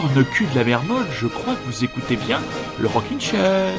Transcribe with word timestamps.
corne 0.00 0.24
cul 0.24 0.46
de 0.46 0.54
la 0.54 0.62
mer 0.62 0.84
molle, 0.84 1.06
je 1.10 1.26
crois 1.26 1.54
que 1.54 1.66
vous 1.66 1.82
écoutez 1.82 2.14
bien 2.14 2.40
le 2.78 2.86
Rockin' 2.86 3.20
Chair. 3.20 3.72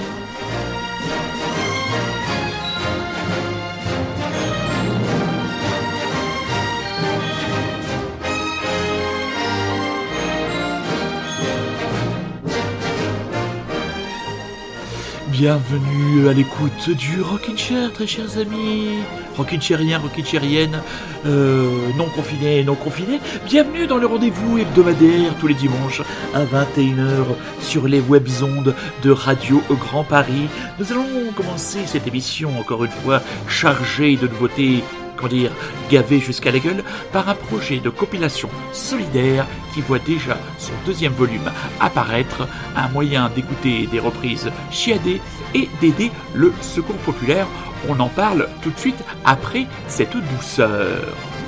Bienvenue 15.39 16.27
à 16.27 16.33
l'écoute 16.33 16.89
du 16.89 17.21
Rockin' 17.21 17.57
Chair, 17.57 17.93
très 17.93 18.05
chers 18.05 18.37
amis. 18.37 18.97
Rockin' 19.37 19.61
Chairiens, 19.61 19.97
Rockin' 19.97 20.25
Chairiennes, 20.25 20.81
euh, 21.25 21.93
non 21.95 22.09
confinés, 22.13 22.61
non 22.65 22.75
confinés. 22.75 23.21
Bienvenue 23.45 23.87
dans 23.87 23.99
le 23.99 24.05
rendez-vous 24.05 24.57
hebdomadaire 24.57 25.33
tous 25.39 25.47
les 25.47 25.53
dimanches 25.53 26.01
à 26.33 26.43
21h 26.43 27.23
sur 27.61 27.87
les 27.87 28.01
webzondes 28.01 28.75
de 29.01 29.11
Radio 29.11 29.63
Grand 29.69 30.03
Paris. 30.03 30.49
Nous 30.77 30.91
allons 30.91 31.31
commencer 31.33 31.79
cette 31.85 32.05
émission, 32.05 32.59
encore 32.59 32.83
une 32.83 32.91
fois, 32.91 33.21
chargée 33.47 34.17
de 34.17 34.27
nouveautés 34.27 34.83
dire, 35.27 35.51
gavé 35.89 36.19
jusqu'à 36.19 36.51
la 36.51 36.59
gueule, 36.59 36.83
par 37.11 37.27
un 37.27 37.35
projet 37.35 37.79
de 37.79 37.89
compilation 37.89 38.49
solidaire 38.71 39.45
qui 39.73 39.81
voit 39.81 39.99
déjà 39.99 40.37
son 40.57 40.73
deuxième 40.85 41.13
volume 41.13 41.51
apparaître, 41.79 42.47
un 42.75 42.87
moyen 42.89 43.29
d'écouter 43.29 43.87
des 43.87 43.99
reprises 43.99 44.51
chiadées 44.71 45.21
et 45.53 45.67
d'aider 45.81 46.11
le 46.33 46.53
secours 46.61 46.97
populaire. 46.97 47.47
On 47.87 47.99
en 47.99 48.09
parle 48.09 48.47
tout 48.61 48.71
de 48.71 48.79
suite 48.79 49.03
après 49.25 49.65
cette 49.87 50.15
douceur. 50.35 51.38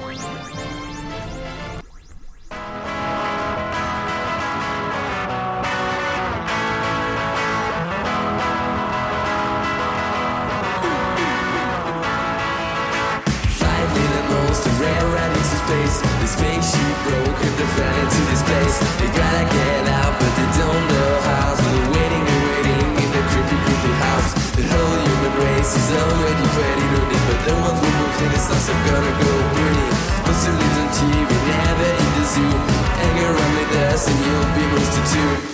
Vous 34.04 34.10
avez 34.10 35.51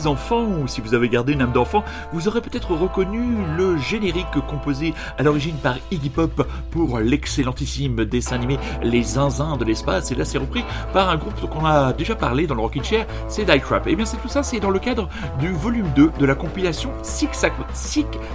des 0.00 0.06
enfants 0.06 0.44
ou 0.44 0.66
si 0.66 0.80
vous 0.80 0.94
avez 0.94 1.08
gardé 1.08 1.32
une 1.32 1.42
âme 1.42 1.52
d'enfant, 1.52 1.84
vous 2.12 2.28
aurez 2.28 2.40
peut-être 2.40 2.74
reconnu 2.74 3.36
le 3.56 3.76
générique 3.76 4.26
composé 4.48 4.94
à 5.18 5.22
l'origine 5.22 5.56
par 5.56 5.76
Iggy 5.90 6.08
Pop 6.08 6.46
pour 6.70 6.98
l'excellentissime 6.98 8.04
dessin 8.04 8.36
animé 8.36 8.58
Les 8.82 9.02
Zinzins 9.02 9.56
de 9.56 9.64
l'espace. 9.64 10.10
Et 10.10 10.14
là, 10.14 10.24
c'est 10.24 10.38
repris 10.38 10.64
par 10.92 11.10
un 11.10 11.16
groupe 11.16 11.48
qu'on 11.50 11.66
a 11.66 11.92
déjà 11.92 12.14
parlé 12.14 12.46
dans 12.46 12.54
le 12.54 12.62
Rockin' 12.62 12.84
Chair, 12.84 13.06
c'est 13.28 13.44
Die 13.44 13.60
Crap. 13.60 13.86
Et 13.86 13.92
eh 13.92 13.96
bien, 13.96 14.04
c'est 14.04 14.16
tout 14.16 14.28
ça, 14.28 14.42
c'est 14.42 14.60
dans 14.60 14.70
le 14.70 14.78
cadre 14.78 15.08
du 15.38 15.52
volume 15.52 15.88
2 15.96 16.12
de 16.18 16.26
la 16.26 16.34
compilation 16.34 16.90
Sick, 17.02 17.34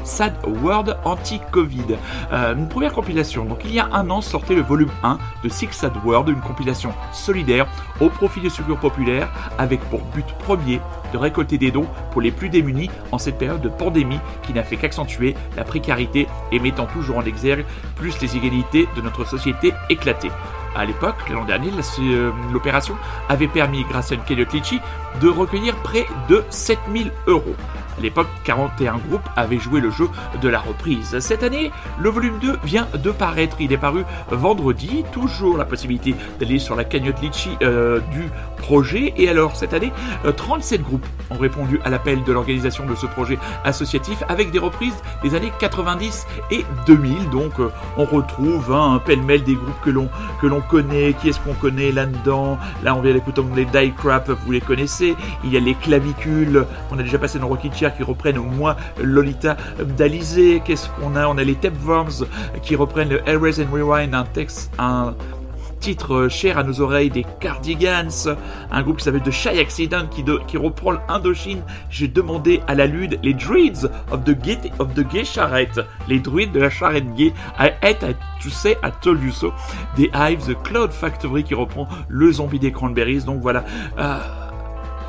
Sad 0.03 0.33
World 0.61 0.97
Anti-Covid. 1.03 1.97
Euh, 2.31 2.55
une 2.55 2.69
première 2.69 2.93
compilation. 2.93 3.45
Donc, 3.45 3.61
il 3.65 3.73
y 3.73 3.79
a 3.79 3.89
un 3.91 4.09
an 4.09 4.21
sortait 4.21 4.55
le 4.55 4.61
volume 4.61 4.91
1 5.03 5.17
de 5.43 5.49
Sick 5.49 5.73
Sad 5.73 5.93
World, 6.03 6.29
une 6.29 6.41
compilation 6.41 6.93
solidaire 7.11 7.67
au 7.99 8.09
profit 8.09 8.41
des 8.41 8.49
secours 8.49 8.79
populaires 8.79 9.29
avec 9.57 9.79
pour 9.89 10.01
but 10.13 10.25
premier 10.39 10.79
de 11.15 11.17
récolter 11.17 11.57
des 11.57 11.71
dons 11.71 11.87
pour 12.11 12.19
les 12.19 12.31
plus 12.31 12.49
démunis 12.49 12.89
en 13.13 13.17
cette 13.17 13.37
période 13.37 13.61
de 13.61 13.69
pandémie 13.69 14.19
qui 14.43 14.51
n'a 14.51 14.63
fait 14.63 14.75
qu'accentuer 14.75 15.33
la 15.55 15.63
précarité 15.63 16.27
et 16.51 16.59
mettant 16.59 16.87
toujours 16.87 17.19
en 17.19 17.23
exergue 17.23 17.65
plus 17.95 18.19
les 18.19 18.35
égalités 18.35 18.89
de 18.97 19.01
notre 19.01 19.23
société 19.25 19.71
éclatée. 19.89 20.31
À 20.75 20.83
l'époque, 20.83 21.29
l'an 21.29 21.45
dernier, 21.45 21.69
euh, 21.99 22.31
l'opération 22.51 22.95
avait 23.29 23.47
permis, 23.47 23.85
grâce 23.89 24.11
à 24.11 24.15
une 24.15 24.23
cagnotte 24.23 24.73
de 25.21 25.29
recueillir 25.29 25.73
près 25.77 26.05
de 26.27 26.43
7000 26.49 27.09
euros. 27.27 27.55
À 27.97 28.01
l'époque, 28.01 28.27
41 28.43 28.97
groupes 28.97 29.27
avaient 29.35 29.59
joué 29.59 29.79
le 29.79 29.89
jeu 29.89 30.09
de 30.41 30.49
la 30.49 30.59
reprise. 30.59 31.19
Cette 31.19 31.43
année, 31.43 31.71
le 31.99 32.09
volume 32.09 32.39
2 32.39 32.57
vient 32.63 32.87
de 32.93 33.11
paraître. 33.11 33.57
Il 33.59 33.71
est 33.71 33.77
paru 33.77 34.03
vendredi. 34.29 35.05
Toujours 35.11 35.57
la 35.57 35.65
possibilité 35.65 36.15
d'aller 36.39 36.59
sur 36.59 36.75
la 36.75 36.83
cagnotte 36.83 37.21
Litchi 37.21 37.51
euh, 37.61 37.99
du 38.11 38.29
projet. 38.57 39.13
Et 39.17 39.29
alors, 39.29 39.55
cette 39.55 39.73
année, 39.73 39.93
37 40.35 40.79
euh, 40.79 40.83
groupes 40.83 41.05
ont 41.29 41.37
répondu 41.37 41.79
à 41.85 41.89
l'appel 41.89 42.23
de 42.23 42.33
l'organisation 42.33 42.85
de 42.85 42.95
ce 42.95 43.05
projet 43.05 43.37
associatif 43.63 44.23
avec 44.27 44.51
des 44.51 44.59
reprises 44.59 44.95
des 45.23 45.35
années 45.35 45.51
90 45.59 46.27
et 46.51 46.65
2000. 46.87 47.29
Donc, 47.29 47.59
euh, 47.59 47.71
on 47.97 48.05
retrouve 48.05 48.73
hein, 48.73 48.95
un 48.95 48.99
pêle-mêle 48.99 49.43
des 49.43 49.55
groupes 49.55 49.81
que 49.83 49.89
l'on 49.89 50.09
que 50.41 50.47
l'on 50.47 50.61
connaît. 50.61 51.13
Qui 51.13 51.29
est-ce 51.29 51.39
qu'on 51.39 51.53
connaît 51.53 51.91
là-dedans? 51.91 52.57
Là, 52.83 52.95
on 52.95 53.01
vient 53.01 53.13
d'écouter 53.13 53.41
les 53.55 53.65
Die 53.65 53.93
Crap, 53.93 54.29
vous 54.29 54.51
les 54.51 54.61
connaissez. 54.61 55.15
Il 55.43 55.51
y 55.51 55.57
a 55.57 55.59
les 55.59 55.75
clavicules, 55.75 56.65
on 56.91 56.99
a 56.99 57.03
déjà 57.03 57.17
passé 57.17 57.39
dans 57.39 57.47
Rocky 57.47 57.69
qui 57.89 58.03
reprennent 58.03 58.37
au 58.37 58.43
moins 58.43 58.75
Lolita 59.01 59.57
d'Alizé. 59.97 60.61
Qu'est-ce 60.63 60.89
qu'on 60.89 61.15
a? 61.15 61.27
On 61.27 61.37
a 61.37 61.43
les 61.43 61.55
Tapeworms 61.55 62.25
qui 62.61 62.75
reprennent 62.75 63.09
le 63.09 63.27
Erase 63.27 63.59
and 63.59 63.73
Rewind, 63.73 64.13
un 64.13 64.25
texte, 64.25 64.71
un 64.79 65.15
titre 65.79 66.29
cher 66.29 66.57
à 66.57 66.63
nos 66.63 66.81
oreilles 66.81 67.11
des 67.11 67.25
Cardigans, 67.39 68.35
un 68.71 68.81
groupe 68.81 68.97
qui 68.97 69.03
s'appelle 69.03 69.21
The 69.21 69.29
Shy 69.29 69.59
Accident 69.59 70.07
qui, 70.07 70.25
qui 70.47 70.57
reprend 70.57 70.93
l'Indochine. 70.93 71.61
J'ai 71.91 72.07
demandé 72.07 72.61
à 72.67 72.73
la 72.73 72.87
lude 72.87 73.19
les 73.21 73.35
Druids 73.35 73.87
of 74.11 74.23
the 74.23 74.31
Gay, 74.31 74.57
of 74.79 74.93
the 74.95 75.05
Charrette, 75.23 75.79
les 76.07 76.19
druides 76.19 76.51
de 76.51 76.59
la 76.59 76.69
charrette 76.69 77.13
gay. 77.15 77.33
I 77.59 77.71
hate 77.83 77.99
to 78.41 78.49
say 78.49 78.75
I 78.83 78.89
told 79.01 79.21
you 79.21 79.31
so. 79.31 79.53
Des 79.95 80.09
Hives, 80.13 80.47
The 80.47 80.61
Cloud 80.63 80.91
Factory 80.91 81.43
qui 81.43 81.53
reprend 81.53 81.87
le 82.07 82.31
zombie 82.31 82.59
des 82.59 82.71
Cranberries. 82.71 83.23
Donc 83.23 83.41
voilà. 83.41 83.63
Euh, 83.99 84.17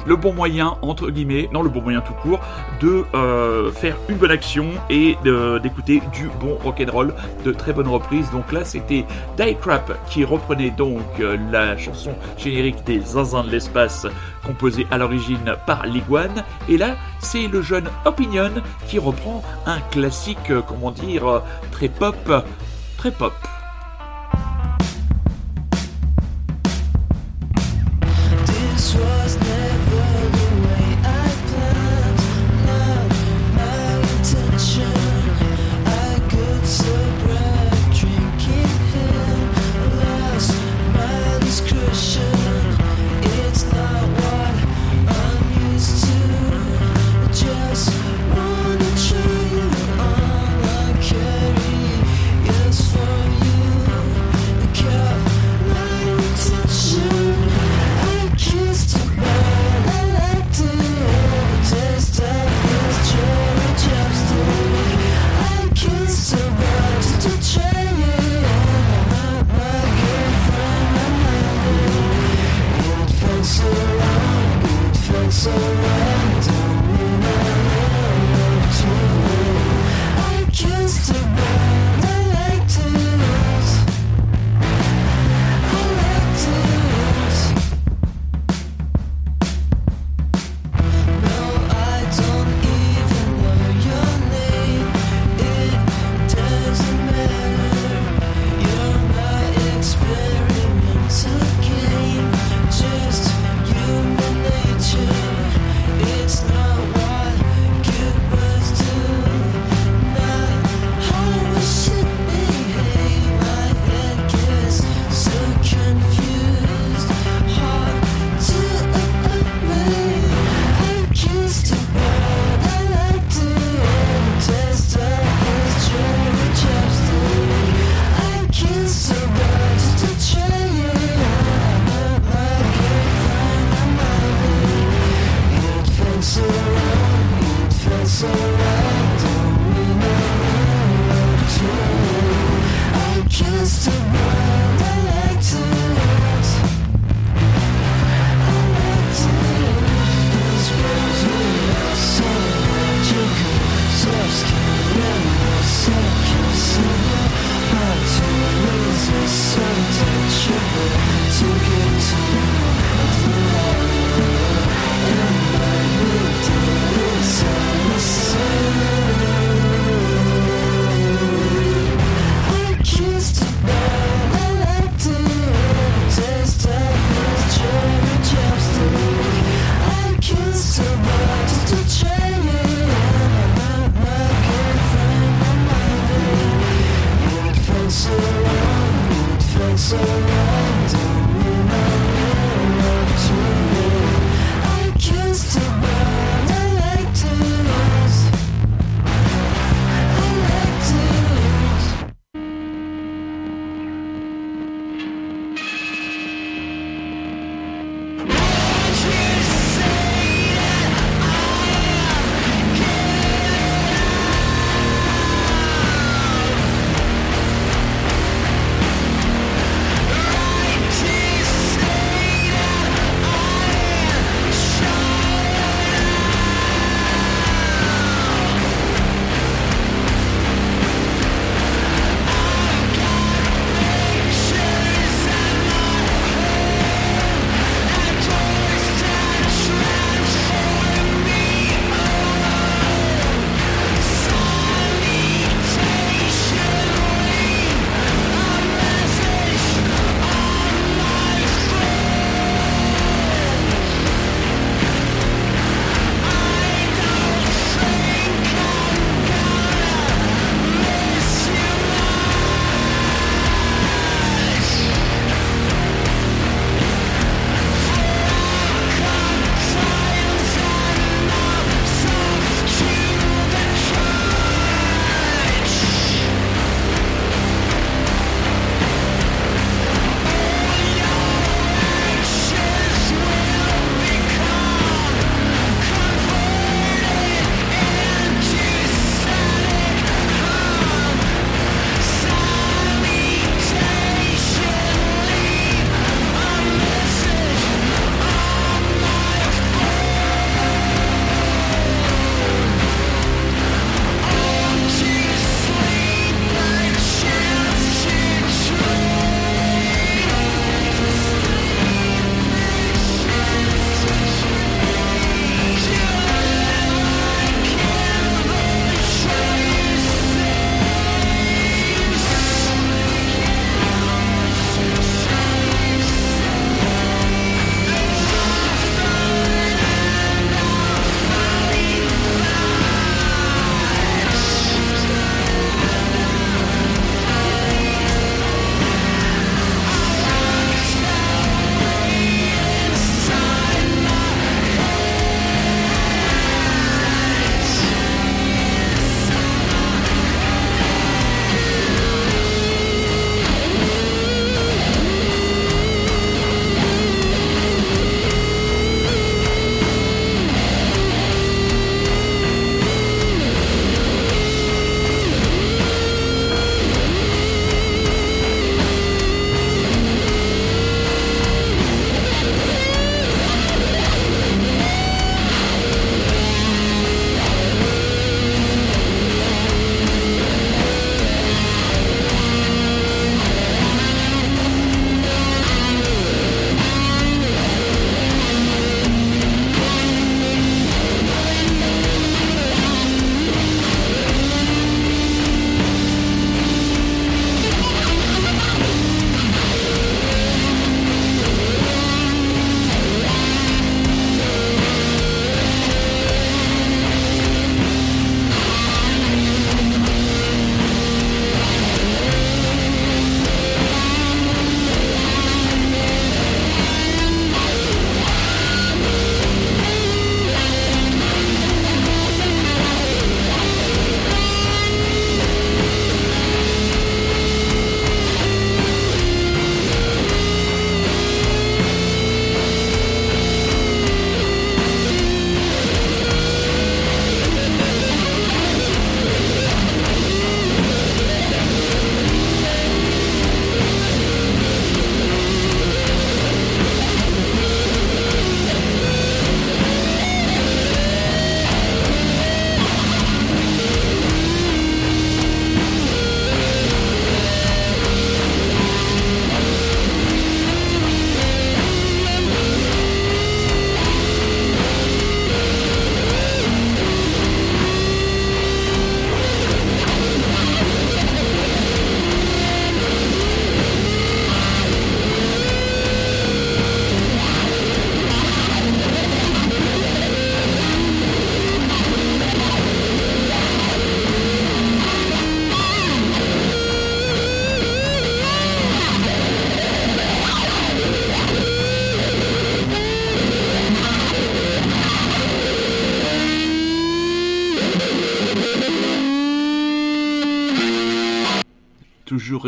le 0.06 0.16
bon 0.16 0.32
moyen, 0.32 0.76
entre 0.82 1.10
guillemets, 1.10 1.48
non 1.52 1.62
le 1.62 1.68
bon 1.68 1.82
moyen 1.82 2.00
tout 2.00 2.14
court, 2.14 2.40
de 2.80 3.04
euh, 3.14 3.70
faire 3.72 3.96
une 4.08 4.16
bonne 4.16 4.30
action 4.30 4.66
et 4.88 5.16
d'écouter 5.62 6.02
du 6.12 6.28
bon 6.40 6.56
rock'n'roll, 6.62 7.14
de 7.44 7.52
très 7.52 7.72
bonnes 7.72 7.88
reprises. 7.88 8.30
Donc 8.30 8.52
là, 8.52 8.64
c'était 8.64 9.04
Die 9.36 9.56
Crap 9.60 9.92
qui 10.08 10.24
reprenait 10.24 10.70
donc 10.70 11.02
euh, 11.20 11.36
la 11.50 11.76
chanson 11.76 12.12
générique 12.38 12.84
des 12.84 13.00
Zinzins 13.00 13.44
de 13.44 13.50
l'espace 13.50 14.06
composée 14.44 14.86
à 14.90 14.98
l'origine 14.98 15.56
par 15.66 15.86
Liguane. 15.86 16.44
Et 16.68 16.76
là, 16.76 16.96
c'est 17.18 17.48
le 17.48 17.62
jeune 17.62 17.88
Opinion 18.04 18.50
qui 18.86 18.98
reprend 18.98 19.42
un 19.66 19.80
classique, 19.90 20.50
euh, 20.50 20.62
comment 20.66 20.90
dire, 20.90 21.42
très 21.72 21.88
pop, 21.88 22.16
très 22.96 23.10
pop. 23.10 23.32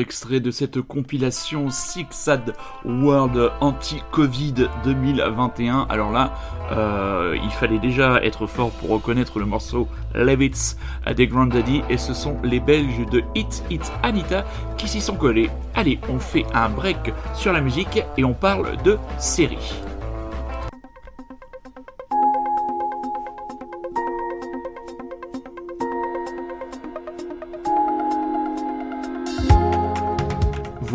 Extrait 0.00 0.40
de 0.40 0.50
cette 0.50 0.80
compilation 0.80 1.70
Six 1.70 2.06
Sad 2.10 2.54
World 2.84 3.52
Anti-Covid 3.60 4.68
2021. 4.84 5.86
Alors 5.88 6.10
là, 6.10 6.32
euh, 6.72 7.36
il 7.42 7.50
fallait 7.50 7.78
déjà 7.78 8.20
être 8.22 8.46
fort 8.46 8.70
pour 8.72 8.90
reconnaître 8.90 9.38
le 9.38 9.46
morceau 9.46 9.86
Levitz 10.14 10.76
des 11.16 11.28
Grand 11.28 11.46
Daddy 11.46 11.82
et 11.88 11.96
ce 11.96 12.12
sont 12.12 12.36
les 12.42 12.60
Belges 12.60 13.06
de 13.10 13.22
Hit 13.36 13.62
Hit 13.70 13.92
Anita 14.02 14.44
qui 14.76 14.88
s'y 14.88 15.00
sont 15.00 15.16
collés. 15.16 15.48
Allez, 15.74 16.00
on 16.08 16.18
fait 16.18 16.44
un 16.54 16.68
break 16.68 17.12
sur 17.34 17.52
la 17.52 17.60
musique 17.60 18.02
et 18.16 18.24
on 18.24 18.34
parle 18.34 18.82
de 18.82 18.98
série. 19.18 19.87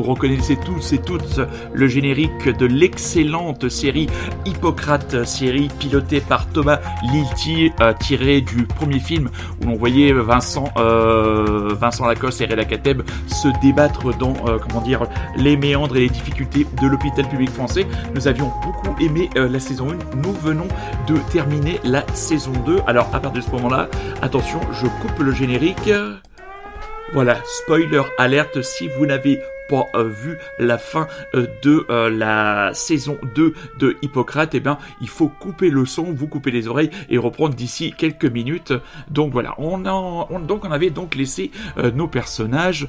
Vous 0.03 0.10
reconnaissez 0.15 0.57
tous 0.57 0.91
et 0.91 0.98
toutes 0.98 1.39
le 1.74 1.88
générique 1.88 2.50
de 2.50 2.65
l'excellente 2.65 3.69
série 3.69 4.07
Hippocrate, 4.45 5.24
série 5.24 5.69
pilotée 5.79 6.19
par 6.19 6.50
Thomas 6.50 6.81
Lilti, 7.10 7.72
euh, 7.79 7.93
tirée 7.93 8.41
du 8.41 8.63
premier 8.63 9.00
film 9.00 9.29
où 9.62 9.65
l'on 9.67 9.75
voyait 9.75 10.12
Vincent, 10.12 10.65
euh, 10.75 11.69
Vincent 11.79 12.05
Lacoste 12.05 12.41
et 12.41 12.48
Reda 12.48 12.65
Kateb 12.65 13.03
se 13.27 13.48
débattre 13.62 14.13
dans, 14.17 14.33
euh, 14.45 14.57
comment 14.60 14.81
dire, 14.81 15.07
les 15.38 15.55
méandres 15.55 15.95
et 15.95 16.01
les 16.01 16.10
difficultés 16.10 16.67
de 16.81 16.88
l'hôpital 16.88 17.25
public 17.29 17.51
français. 17.51 17.88
Nous 18.13 18.27
avions 18.27 18.51
beaucoup 18.62 19.01
aimé 19.01 19.29
la 19.36 19.60
saison 19.62 19.88
1. 19.89 20.17
Nous 20.17 20.33
venons 20.33 20.67
de 21.07 21.15
terminer 21.31 21.79
la 21.86 22.03
saison 22.13 22.51
2. 22.65 22.79
Alors, 22.88 23.07
à 23.13 23.22
partir 23.22 23.31
de 23.31 23.39
ce 23.41 23.51
moment-là, 23.51 23.88
attention, 24.22 24.60
je 24.74 24.88
coupe 24.88 25.19
le 25.19 25.31
générique. 25.31 25.89
Voilà, 27.13 27.38
spoiler 27.45 28.01
alerte 28.17 28.62
si 28.63 28.89
vous 28.98 29.05
n'avez 29.05 29.39
pas 29.70 29.88
euh, 29.96 30.10
vu 30.10 30.38
la 30.60 30.77
fin 30.77 31.08
euh, 31.36 31.48
de 31.62 31.86
euh, 31.89 32.10
la 32.10 32.74
saison 32.74 33.17
2 33.36 33.53
de 33.79 33.98
Hippocrate, 34.01 34.55
eh 34.55 34.60
bien 34.60 34.77
il 35.01 35.08
faut 35.08 35.27
couper 35.27 35.70
le 35.70 35.86
son, 35.86 36.03
vous 36.13 36.27
couper 36.27 36.51
les 36.51 36.67
oreilles 36.67 36.89
et 37.10 37.17
reprendre 37.17 37.55
d'ici 37.55 37.93
quelques 37.98 38.25
minutes. 38.25 38.74
Donc 39.10 39.32
voilà, 39.32 39.55
on, 39.58 39.86
en, 39.86 40.39
donc 40.39 40.65
on 40.65 40.72
avait 40.72 40.89
donc 40.89 41.15
laissé 41.15 41.51
nos 41.93 42.08
personnages 42.08 42.88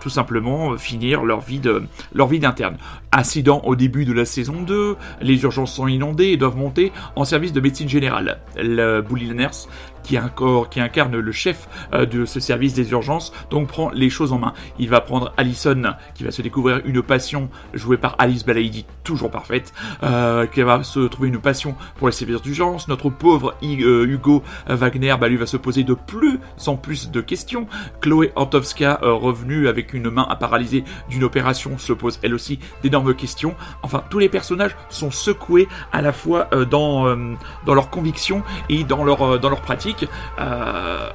tout 0.00 0.08
simplement 0.08 0.76
finir 0.76 1.24
leur 1.24 1.40
vie 1.40 1.60
de 1.60 1.84
leur 2.14 2.26
vie 2.26 2.38
d'interne. 2.38 2.76
Incident 3.12 3.62
au 3.64 3.76
début 3.76 4.04
de 4.04 4.12
la 4.12 4.24
saison 4.24 4.62
2, 4.62 4.96
les 5.20 5.42
urgences 5.42 5.74
sont 5.74 5.86
inondées 5.86 6.28
et 6.28 6.36
doivent 6.36 6.56
monter 6.56 6.92
en 7.16 7.24
service 7.24 7.52
de 7.52 7.60
médecine 7.60 7.88
générale. 7.88 8.40
Le 8.56 9.00
Bully 9.00 9.32
Nurse 9.34 9.68
qui, 10.02 10.18
incarne 10.18 11.16
le 11.16 11.32
chef 11.32 11.68
de 11.92 12.26
ce 12.26 12.38
service 12.38 12.74
des 12.74 12.90
urgences, 12.90 13.32
donc 13.50 13.68
prend 13.68 13.90
les 13.90 14.10
choses 14.10 14.32
en 14.32 14.38
main. 14.38 14.52
Il 14.78 14.88
va 14.88 15.00
prendre 15.00 15.32
Qui 16.14 16.24
va 16.24 16.30
se 16.30 16.42
découvrir 16.42 16.80
une 16.84 17.02
passion 17.02 17.48
jouée 17.72 17.96
par 17.96 18.16
Alice 18.18 18.44
Balaidi, 18.44 18.86
toujours 19.02 19.30
parfaite, 19.30 19.72
euh, 20.02 20.46
qui 20.46 20.62
va 20.62 20.82
se 20.82 21.00
trouver 21.00 21.28
une 21.28 21.40
passion 21.40 21.74
pour 21.96 22.08
les 22.08 22.12
services 22.12 22.42
d'urgence. 22.42 22.88
Notre 22.88 23.10
pauvre 23.10 23.54
euh, 23.62 24.06
Hugo 24.06 24.42
Wagner, 24.68 25.14
bah, 25.20 25.28
lui 25.28 25.36
va 25.36 25.46
se 25.46 25.56
poser 25.56 25.84
de 25.84 25.94
plus 25.94 26.38
en 26.66 26.76
plus 26.76 27.10
de 27.10 27.20
questions. 27.20 27.66
Chloé 28.00 28.32
Antowska, 28.36 29.00
revenue 29.02 29.68
avec 29.68 29.94
une 29.94 30.10
main 30.10 30.26
à 30.28 30.36
paralyser 30.36 30.84
d'une 31.08 31.24
opération, 31.24 31.78
se 31.78 31.92
pose 31.92 32.18
elle 32.22 32.34
aussi 32.34 32.58
d'énormes 32.82 33.14
questions. 33.14 33.54
Enfin, 33.82 34.02
tous 34.10 34.18
les 34.18 34.28
personnages 34.28 34.76
sont 34.88 35.10
secoués 35.10 35.68
à 35.92 36.02
la 36.02 36.12
fois 36.12 36.48
dans, 36.70 37.16
dans 37.66 37.74
leurs 37.74 37.90
convictions 37.90 38.42
et 38.68 38.84
dans 38.84 39.04
leur, 39.04 39.38
dans 39.40 39.48
leur 39.48 39.60
pratique. 39.60 40.06
Euh, 40.38 41.10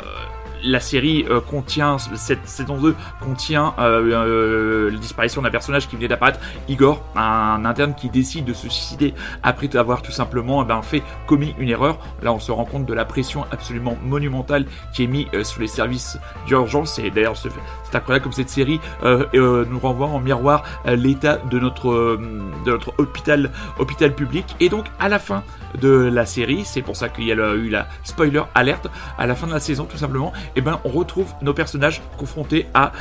la 0.63 0.79
série 0.79 1.25
euh, 1.29 1.41
contient, 1.41 1.97
cette 1.97 2.47
saison 2.47 2.77
2 2.77 2.95
contient 3.21 3.73
euh, 3.79 4.89
la 4.91 4.97
disparition 4.97 5.41
d'un 5.41 5.49
personnage 5.49 5.87
qui 5.87 5.95
venait 5.95 6.07
d'apparaître, 6.07 6.39
Igor, 6.67 7.03
un 7.15 7.65
interne 7.65 7.93
qui 7.95 8.09
décide 8.09 8.45
de 8.45 8.53
se 8.53 8.69
suicider 8.69 9.13
après 9.43 9.75
avoir 9.75 10.01
tout 10.01 10.11
simplement 10.11 10.63
eh 10.63 10.65
ben, 10.67 10.81
fait 10.81 11.03
commis 11.27 11.53
une 11.57 11.69
erreur. 11.69 11.99
Là, 12.21 12.33
on 12.33 12.39
se 12.39 12.51
rend 12.51 12.65
compte 12.65 12.85
de 12.85 12.93
la 12.93 13.05
pression 13.05 13.45
absolument 13.51 13.97
monumentale 14.03 14.65
qui 14.93 15.03
est 15.03 15.07
mise 15.07 15.27
sur 15.43 15.61
les 15.61 15.67
services 15.67 16.17
d'urgence. 16.47 16.99
Et 16.99 17.11
d'ailleurs, 17.11 17.37
c'est 17.37 17.95
incroyable 17.95 18.23
comme 18.23 18.33
cette 18.33 18.49
série 18.49 18.79
nous 19.03 19.79
renvoie 19.79 20.07
en 20.07 20.19
miroir 20.19 20.63
l'état 20.85 21.37
de 21.37 21.59
notre, 21.59 22.17
de 22.65 22.71
notre 22.71 22.93
hôpital, 22.97 23.51
hôpital 23.77 24.13
public. 24.13 24.55
Et 24.59 24.69
donc, 24.69 24.85
à 24.99 25.09
la 25.09 25.19
fin 25.19 25.43
de 25.79 25.89
la 25.89 26.25
série. 26.25 26.63
C'est 26.65 26.81
pour 26.81 26.95
ça 26.95 27.09
qu'il 27.09 27.25
y 27.25 27.31
a 27.31 27.35
eu 27.35 27.69
la 27.69 27.87
spoiler 28.03 28.41
alerte 28.55 28.87
à 29.17 29.27
la 29.27 29.35
fin 29.35 29.47
de 29.47 29.53
la 29.53 29.59
saison, 29.59 29.85
tout 29.85 29.97
simplement. 29.97 30.33
Et 30.35 30.59
eh 30.59 30.61
ben, 30.61 30.79
on 30.83 30.89
retrouve 30.89 31.33
nos 31.41 31.53
personnages 31.53 32.01
confrontés 32.17 32.67
à, 32.73 32.91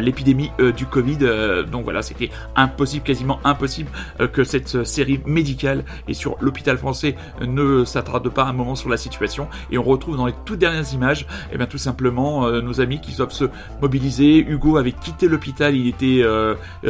l'épidémie 0.00 0.50
euh, 0.60 0.72
du 0.72 0.86
Covid. 0.86 1.18
Euh, 1.22 1.62
donc 1.62 1.84
voilà, 1.84 2.02
c'était 2.02 2.30
impossible, 2.56 3.04
quasiment 3.04 3.40
impossible 3.44 3.90
euh, 4.20 4.28
que 4.28 4.44
cette 4.44 4.84
série 4.84 5.20
médicale 5.26 5.84
et 6.08 6.14
sur 6.14 6.36
l'hôpital 6.40 6.78
français 6.78 7.16
ne 7.40 7.84
s'attarde 7.84 8.28
pas 8.28 8.44
un 8.44 8.52
moment 8.52 8.74
sur 8.74 8.88
la 8.88 8.96
situation. 8.96 9.48
Et 9.70 9.78
on 9.78 9.82
retrouve 9.82 10.16
dans 10.16 10.26
les 10.26 10.34
toutes 10.44 10.58
dernières 10.58 10.92
images, 10.92 11.22
et 11.22 11.54
eh 11.54 11.56
bien 11.56 11.66
tout 11.66 11.78
simplement 11.78 12.50
nos 12.60 12.80
amis 12.80 13.00
qui 13.00 13.14
doivent 13.16 13.32
se 13.32 13.44
mobiliser. 13.80 14.38
Hugo 14.38 14.76
avait 14.76 14.92
quitté 14.92 15.28
l'hôpital, 15.28 15.76
il 15.76 15.88
était 15.88 16.22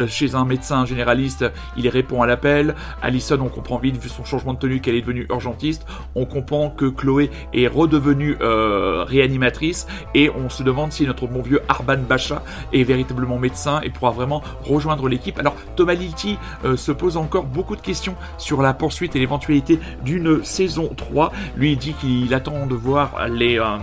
chez 0.07 0.35
un 0.35 0.45
médecin 0.45 0.85
généraliste, 0.85 1.45
il 1.77 1.87
répond 1.89 2.21
à 2.21 2.27
l'appel. 2.27 2.75
Alison, 3.01 3.39
on 3.41 3.49
comprend 3.49 3.77
vite 3.77 3.97
vu 3.97 4.09
son 4.09 4.25
changement 4.25 4.53
de 4.53 4.59
tenue 4.59 4.81
qu'elle 4.81 4.95
est 4.95 5.01
devenue 5.01 5.14
urgentiste. 5.23 5.85
On 6.15 6.25
comprend 6.25 6.69
que 6.69 6.85
Chloé 6.85 7.29
est 7.53 7.67
redevenue 7.67 8.37
euh, 8.41 9.03
réanimatrice 9.03 9.87
et 10.13 10.29
on 10.29 10.49
se 10.49 10.63
demande 10.63 10.91
si 10.91 11.05
notre 11.05 11.27
bon 11.27 11.41
vieux 11.41 11.61
Arban 11.67 11.97
Bacha 11.97 12.43
est 12.73 12.83
véritablement 12.83 13.37
médecin 13.37 13.81
et 13.81 13.89
pourra 13.89 14.11
vraiment 14.11 14.41
rejoindre 14.63 15.07
l'équipe. 15.07 15.39
Alors 15.39 15.55
Thomas 15.75 15.93
Lilti 15.93 16.37
euh, 16.63 16.75
se 16.75 16.91
pose 16.91 17.17
encore 17.17 17.45
beaucoup 17.45 17.75
de 17.75 17.81
questions 17.81 18.15
sur 18.37 18.61
la 18.61 18.73
poursuite 18.73 19.15
et 19.15 19.19
l'éventualité 19.19 19.79
d'une 20.03 20.43
saison 20.43 20.89
3. 20.95 21.31
Lui 21.55 21.77
dit 21.77 21.93
qu'il 21.93 22.33
attend 22.33 22.65
de 22.65 22.75
voir 22.75 23.27
les, 23.27 23.59
euh, 23.59 23.77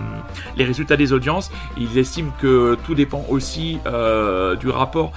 les 0.57 0.65
résultats 0.65 0.97
des 0.97 1.13
audiences. 1.13 1.51
Il 1.77 1.97
estime 1.97 2.31
que 2.39 2.77
tout 2.85 2.95
dépend 2.95 3.25
aussi 3.29 3.79
du 4.59 4.69
rapport 4.69 5.11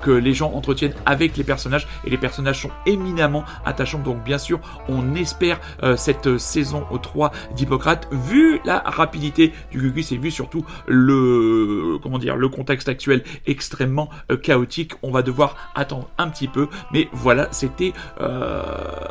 que 0.00 0.10
les 0.10 0.34
gens 0.34 0.52
entretiennent 0.54 0.94
avec 1.06 1.36
les 1.36 1.44
personnages 1.44 1.86
et 2.04 2.10
les 2.10 2.18
personnages 2.18 2.62
sont 2.62 2.70
éminemment 2.86 3.44
attachants. 3.64 3.98
Donc 3.98 4.22
bien 4.24 4.38
sûr, 4.38 4.60
on 4.88 5.14
espère 5.14 5.60
cette 5.96 6.38
saison 6.38 6.84
3 7.02 7.32
d'Hippocrate, 7.54 8.08
vu 8.12 8.60
la 8.64 8.78
rapidité 8.80 9.52
du 9.70 9.78
Gugus 9.78 10.12
et 10.12 10.16
vu 10.16 10.30
surtout 10.30 10.64
le 10.86 11.98
comment 12.02 12.18
dire 12.18 12.36
le 12.36 12.48
contexte 12.48 12.88
actuel 12.88 13.22
extrêmement 13.46 14.08
euh, 14.30 14.36
chaotique, 14.36 14.92
on 15.02 15.10
va 15.10 15.22
devoir 15.22 15.56
attendre 15.74 16.08
un 16.18 16.28
petit 16.28 16.48
peu. 16.48 16.68
Mais 16.92 17.08
voilà, 17.12 17.48
c'était 17.50 17.92
euh, 18.20 18.62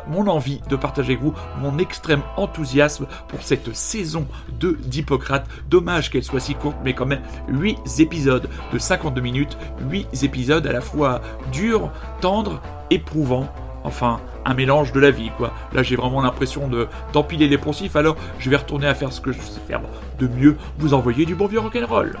mon 0.08 0.26
envie 0.28 0.60
de 0.68 0.76
partager 0.76 1.12
avec 1.12 1.24
vous 1.24 1.34
mon 1.60 1.78
extrême 1.78 2.22
enthousiasme 2.36 3.06
pour 3.28 3.42
cette 3.42 3.74
saison 3.74 4.26
2 4.60 4.78
d'Hippocrate. 4.84 5.46
Dommage 5.68 6.10
qu'elle 6.10 6.24
soit 6.24 6.40
si 6.40 6.54
courte, 6.54 6.76
mais 6.84 6.94
quand 6.94 7.06
même 7.06 7.22
8 7.48 7.78
épisodes 8.00 8.48
de 8.72 8.78
52 8.78 9.20
minutes, 9.20 9.56
8 9.90 10.22
épisodes 10.22 10.66
à 10.66 10.72
la 10.72 10.80
fois 10.80 11.20
durs, 11.52 11.90
tendres, 12.20 12.60
éprouvants 12.90 13.52
Enfin, 13.84 14.20
un 14.44 14.54
mélange 14.54 14.92
de 14.92 15.00
la 15.00 15.10
vie, 15.10 15.30
quoi. 15.36 15.52
Là, 15.72 15.82
j'ai 15.82 15.96
vraiment 15.96 16.22
l'impression 16.22 16.70
d'empiler 17.12 17.48
les 17.48 17.58
poncifs, 17.58 17.96
alors 17.96 18.16
je 18.38 18.50
vais 18.50 18.56
retourner 18.56 18.86
à 18.86 18.94
faire 18.94 19.12
ce 19.12 19.20
que 19.20 19.32
je 19.32 19.40
sais 19.40 19.60
faire 19.66 19.80
de 20.18 20.26
mieux, 20.28 20.56
vous 20.78 20.94
envoyer 20.94 21.24
du 21.24 21.34
bon 21.34 21.46
vieux 21.46 21.60
rock'n'roll. 21.60 22.18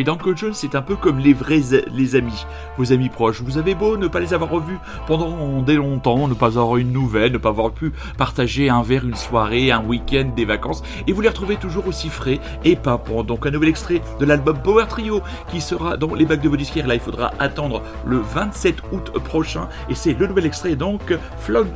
Les 0.00 0.08
Uncle 0.08 0.34
Jones, 0.34 0.54
c'est 0.54 0.76
un 0.76 0.80
peu 0.80 0.96
comme 0.96 1.18
les 1.18 1.34
vrais 1.34 1.60
les 1.92 2.16
amis, 2.16 2.46
vos 2.78 2.90
amis 2.90 3.10
proches. 3.10 3.42
Vous 3.42 3.58
avez 3.58 3.74
beau 3.74 3.98
ne 3.98 4.08
pas 4.08 4.18
les 4.18 4.32
avoir 4.32 4.48
revus 4.48 4.78
pendant 5.06 5.60
des 5.60 5.74
longtemps, 5.74 6.26
ne 6.26 6.32
pas 6.32 6.58
avoir 6.58 6.78
une 6.78 6.90
nouvelle, 6.90 7.32
ne 7.32 7.36
pas 7.36 7.50
avoir 7.50 7.70
pu 7.70 7.92
partager 8.16 8.70
un 8.70 8.82
verre, 8.82 9.04
une 9.04 9.14
soirée, 9.14 9.70
un 9.70 9.84
week-end, 9.84 10.30
des 10.34 10.46
vacances, 10.46 10.82
et 11.06 11.12
vous 11.12 11.20
les 11.20 11.28
retrouvez 11.28 11.56
toujours 11.56 11.86
aussi 11.86 12.08
frais 12.08 12.40
et 12.64 12.76
pimpants. 12.76 13.24
Donc 13.24 13.44
un 13.44 13.50
nouvel 13.50 13.68
extrait 13.68 14.00
de 14.18 14.24
l'album 14.24 14.56
Power 14.62 14.86
Trio 14.88 15.20
qui 15.50 15.60
sera 15.60 15.98
dans 15.98 16.14
les 16.14 16.24
bacs 16.24 16.40
de 16.40 16.56
disquaires. 16.56 16.86
Là, 16.86 16.94
il 16.94 17.00
faudra 17.00 17.32
attendre 17.38 17.82
le 18.06 18.20
27 18.20 18.76
août 18.92 19.12
prochain, 19.22 19.68
et 19.90 19.94
c'est 19.94 20.18
le 20.18 20.26
nouvel 20.26 20.46
extrait 20.46 20.76
donc 20.76 21.14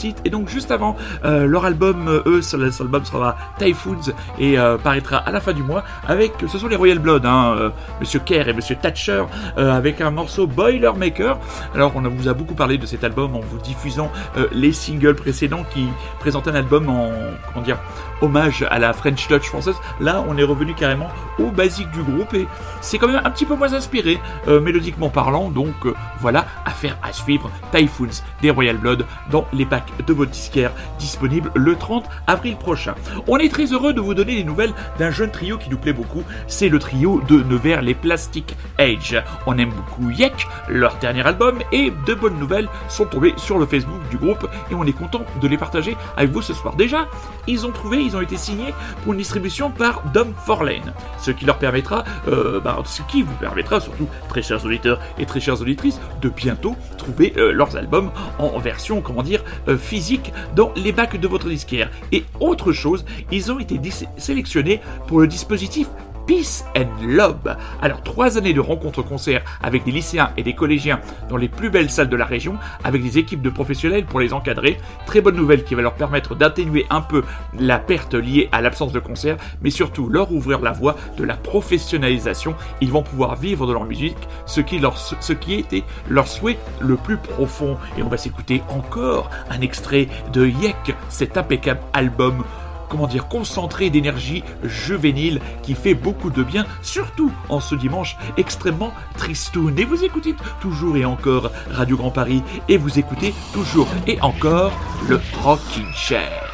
It. 0.02 0.16
Et 0.24 0.30
donc 0.30 0.48
juste 0.48 0.70
avant, 0.70 0.96
euh, 1.26 1.44
leur 1.44 1.66
album, 1.66 2.08
euh, 2.08 2.22
eux, 2.24 2.40
leur 2.56 2.80
album 2.80 3.04
sera 3.04 3.36
Typhoons 3.58 4.14
et 4.38 4.58
euh, 4.58 4.78
paraîtra 4.78 5.18
à 5.18 5.30
la 5.30 5.40
fin 5.40 5.52
du 5.52 5.62
mois 5.62 5.84
avec, 6.08 6.32
ce 6.48 6.56
sont 6.56 6.68
les 6.68 6.76
Royal 6.76 6.98
Blood, 6.98 7.26
hein, 7.26 7.72
Monsieur 8.00 8.13
Kerr 8.20 8.48
et 8.48 8.52
Monsieur 8.52 8.76
Thatcher 8.76 9.24
euh, 9.58 9.72
avec 9.72 10.00
un 10.00 10.10
morceau 10.10 10.46
Boilermaker. 10.46 11.38
Alors 11.74 11.92
on 11.96 12.02
vous 12.02 12.28
a 12.28 12.34
beaucoup 12.34 12.54
parlé 12.54 12.78
de 12.78 12.86
cet 12.86 13.04
album 13.04 13.34
en 13.34 13.40
vous 13.40 13.58
diffusant 13.58 14.10
euh, 14.36 14.46
les 14.52 14.72
singles 14.72 15.14
précédents 15.14 15.64
qui 15.72 15.86
présentaient 16.20 16.50
un 16.50 16.54
album 16.54 16.88
en 16.88 17.10
comment 17.52 17.64
dire 17.64 17.78
hommage 18.20 18.66
à 18.70 18.78
la 18.78 18.92
French 18.92 19.28
Touch 19.28 19.46
française. 19.46 19.76
Là 20.00 20.24
on 20.28 20.36
est 20.36 20.44
revenu 20.44 20.74
carrément 20.74 21.08
au 21.38 21.50
basique 21.50 21.90
du 21.90 22.02
groupe 22.02 22.34
et 22.34 22.46
c'est 22.80 22.98
quand 22.98 23.08
même 23.08 23.22
un 23.24 23.30
petit 23.30 23.46
peu 23.46 23.54
moins 23.54 23.72
inspiré 23.72 24.20
euh, 24.48 24.60
mélodiquement 24.60 25.08
parlant. 25.08 25.50
Donc 25.50 25.74
voilà 26.20 26.46
affaire 26.64 26.96
à 27.02 27.12
suivre. 27.12 27.50
Typhoons 27.72 28.22
des 28.42 28.50
Royal 28.50 28.76
Blood 28.76 29.06
dans 29.30 29.46
les 29.52 29.66
packs 29.66 29.92
de 30.06 30.12
votre 30.12 30.30
disquaire 30.30 30.72
disponible 30.98 31.50
le 31.54 31.76
30 31.76 32.08
avril 32.26 32.56
prochain. 32.56 32.94
On 33.26 33.38
est 33.38 33.48
très 33.48 33.66
heureux 33.66 33.92
de 33.92 34.00
vous 34.00 34.14
donner 34.14 34.36
les 34.36 34.44
nouvelles 34.44 34.72
d'un 34.98 35.10
jeune 35.10 35.30
trio 35.30 35.58
qui 35.58 35.70
nous 35.70 35.78
plaît 35.78 35.92
beaucoup. 35.92 36.22
C'est 36.46 36.68
le 36.68 36.78
trio 36.78 37.22
de 37.28 37.42
Nevers 37.42 37.82
les 37.82 37.94
Plastic 37.94 38.56
Age. 38.78 39.22
On 39.46 39.58
aime 39.58 39.70
beaucoup 39.70 40.10
Yek, 40.10 40.46
leur 40.68 40.96
dernier 40.96 41.26
album, 41.26 41.58
et 41.72 41.92
de 42.06 42.14
bonnes 42.14 42.38
nouvelles 42.38 42.68
sont 42.88 43.06
tombées 43.06 43.34
sur 43.36 43.58
le 43.58 43.66
Facebook 43.66 44.00
du 44.10 44.16
groupe 44.16 44.48
et 44.70 44.74
on 44.74 44.84
est 44.84 44.92
content 44.92 45.22
de 45.40 45.48
les 45.48 45.58
partager 45.58 45.96
avec 46.16 46.30
vous 46.30 46.42
ce 46.42 46.54
soir. 46.54 46.74
Déjà, 46.76 47.08
ils 47.46 47.66
ont 47.66 47.70
trouvé, 47.70 48.02
ils 48.02 48.13
ont 48.14 48.20
été 48.20 48.36
signés 48.36 48.74
pour 49.02 49.12
une 49.12 49.18
distribution 49.18 49.70
par 49.70 50.02
Dom 50.12 50.34
Forlane, 50.44 50.92
ce 51.18 51.30
qui 51.30 51.44
leur 51.44 51.58
permettra, 51.58 52.04
euh, 52.28 52.60
bah, 52.60 52.82
ce 52.84 53.02
qui 53.02 53.22
vous 53.22 53.34
permettra 53.34 53.80
surtout, 53.80 54.08
très 54.28 54.42
chers 54.42 54.64
auditeurs 54.64 55.00
et 55.18 55.26
très 55.26 55.40
chères 55.40 55.60
auditrices, 55.60 56.00
de 56.20 56.28
bientôt 56.28 56.76
trouver 56.98 57.32
euh, 57.36 57.52
leurs 57.52 57.76
albums 57.76 58.10
en 58.38 58.58
version, 58.58 59.00
comment 59.00 59.22
dire, 59.22 59.44
euh, 59.68 59.76
physique 59.76 60.32
dans 60.54 60.72
les 60.76 60.92
bacs 60.92 61.18
de 61.18 61.28
votre 61.28 61.48
disquaire. 61.48 61.90
Et 62.12 62.24
autre 62.40 62.72
chose, 62.72 63.04
ils 63.30 63.52
ont 63.52 63.58
été 63.58 63.80
sélectionnés 64.16 64.80
pour 65.06 65.20
le 65.20 65.26
dispositif 65.26 65.88
Peace 66.26 66.64
and 66.76 66.88
Love. 67.06 67.56
Alors, 67.82 68.02
trois 68.02 68.38
années 68.38 68.52
de 68.52 68.60
rencontres-concerts 68.60 69.42
avec 69.62 69.84
des 69.84 69.92
lycéens 69.92 70.30
et 70.36 70.42
des 70.42 70.54
collégiens 70.54 71.00
dans 71.28 71.36
les 71.36 71.48
plus 71.48 71.70
belles 71.70 71.90
salles 71.90 72.08
de 72.08 72.16
la 72.16 72.24
région, 72.24 72.56
avec 72.82 73.02
des 73.02 73.18
équipes 73.18 73.42
de 73.42 73.50
professionnels 73.50 74.06
pour 74.06 74.20
les 74.20 74.32
encadrer. 74.32 74.78
Très 75.06 75.20
bonne 75.20 75.36
nouvelle 75.36 75.64
qui 75.64 75.74
va 75.74 75.82
leur 75.82 75.94
permettre 75.94 76.34
d'atténuer 76.34 76.86
un 76.90 77.00
peu 77.00 77.22
la 77.58 77.78
perte 77.78 78.14
liée 78.14 78.48
à 78.52 78.60
l'absence 78.60 78.92
de 78.92 79.00
concert, 79.00 79.36
mais 79.62 79.70
surtout 79.70 80.08
leur 80.08 80.32
ouvrir 80.32 80.60
la 80.60 80.72
voie 80.72 80.96
de 81.16 81.24
la 81.24 81.36
professionnalisation. 81.36 82.54
Ils 82.80 82.90
vont 82.90 83.02
pouvoir 83.02 83.36
vivre 83.36 83.66
de 83.66 83.72
leur 83.72 83.84
musique, 83.84 84.16
ce 84.46 84.60
qui, 84.60 84.80
ce 85.20 85.32
qui 85.32 85.54
était 85.54 85.84
leur 86.08 86.28
souhait 86.28 86.58
le 86.80 86.96
plus 86.96 87.16
profond. 87.16 87.76
Et 87.98 88.02
on 88.02 88.08
va 88.08 88.16
s'écouter 88.16 88.62
encore 88.68 89.30
un 89.50 89.60
extrait 89.60 90.08
de 90.32 90.46
Yek, 90.46 90.94
cet 91.08 91.36
impeccable 91.36 91.80
album 91.92 92.44
comment 92.88 93.06
dire, 93.06 93.28
concentré 93.28 93.90
d'énergie 93.90 94.42
juvénile 94.62 95.40
qui 95.62 95.74
fait 95.74 95.94
beaucoup 95.94 96.30
de 96.30 96.42
bien, 96.42 96.66
surtout 96.82 97.32
en 97.48 97.60
ce 97.60 97.74
dimanche 97.74 98.16
extrêmement 98.36 98.92
tristoun. 99.16 99.78
Et 99.78 99.84
vous 99.84 100.04
écoutez 100.04 100.34
toujours 100.60 100.96
et 100.96 101.04
encore 101.04 101.50
Radio 101.70 101.96
Grand 101.96 102.10
Paris, 102.10 102.42
et 102.68 102.76
vous 102.76 102.98
écoutez 102.98 103.34
toujours 103.52 103.88
et 104.06 104.20
encore 104.20 104.72
le 105.08 105.20
Rocking 105.42 105.92
Chair. 105.94 106.44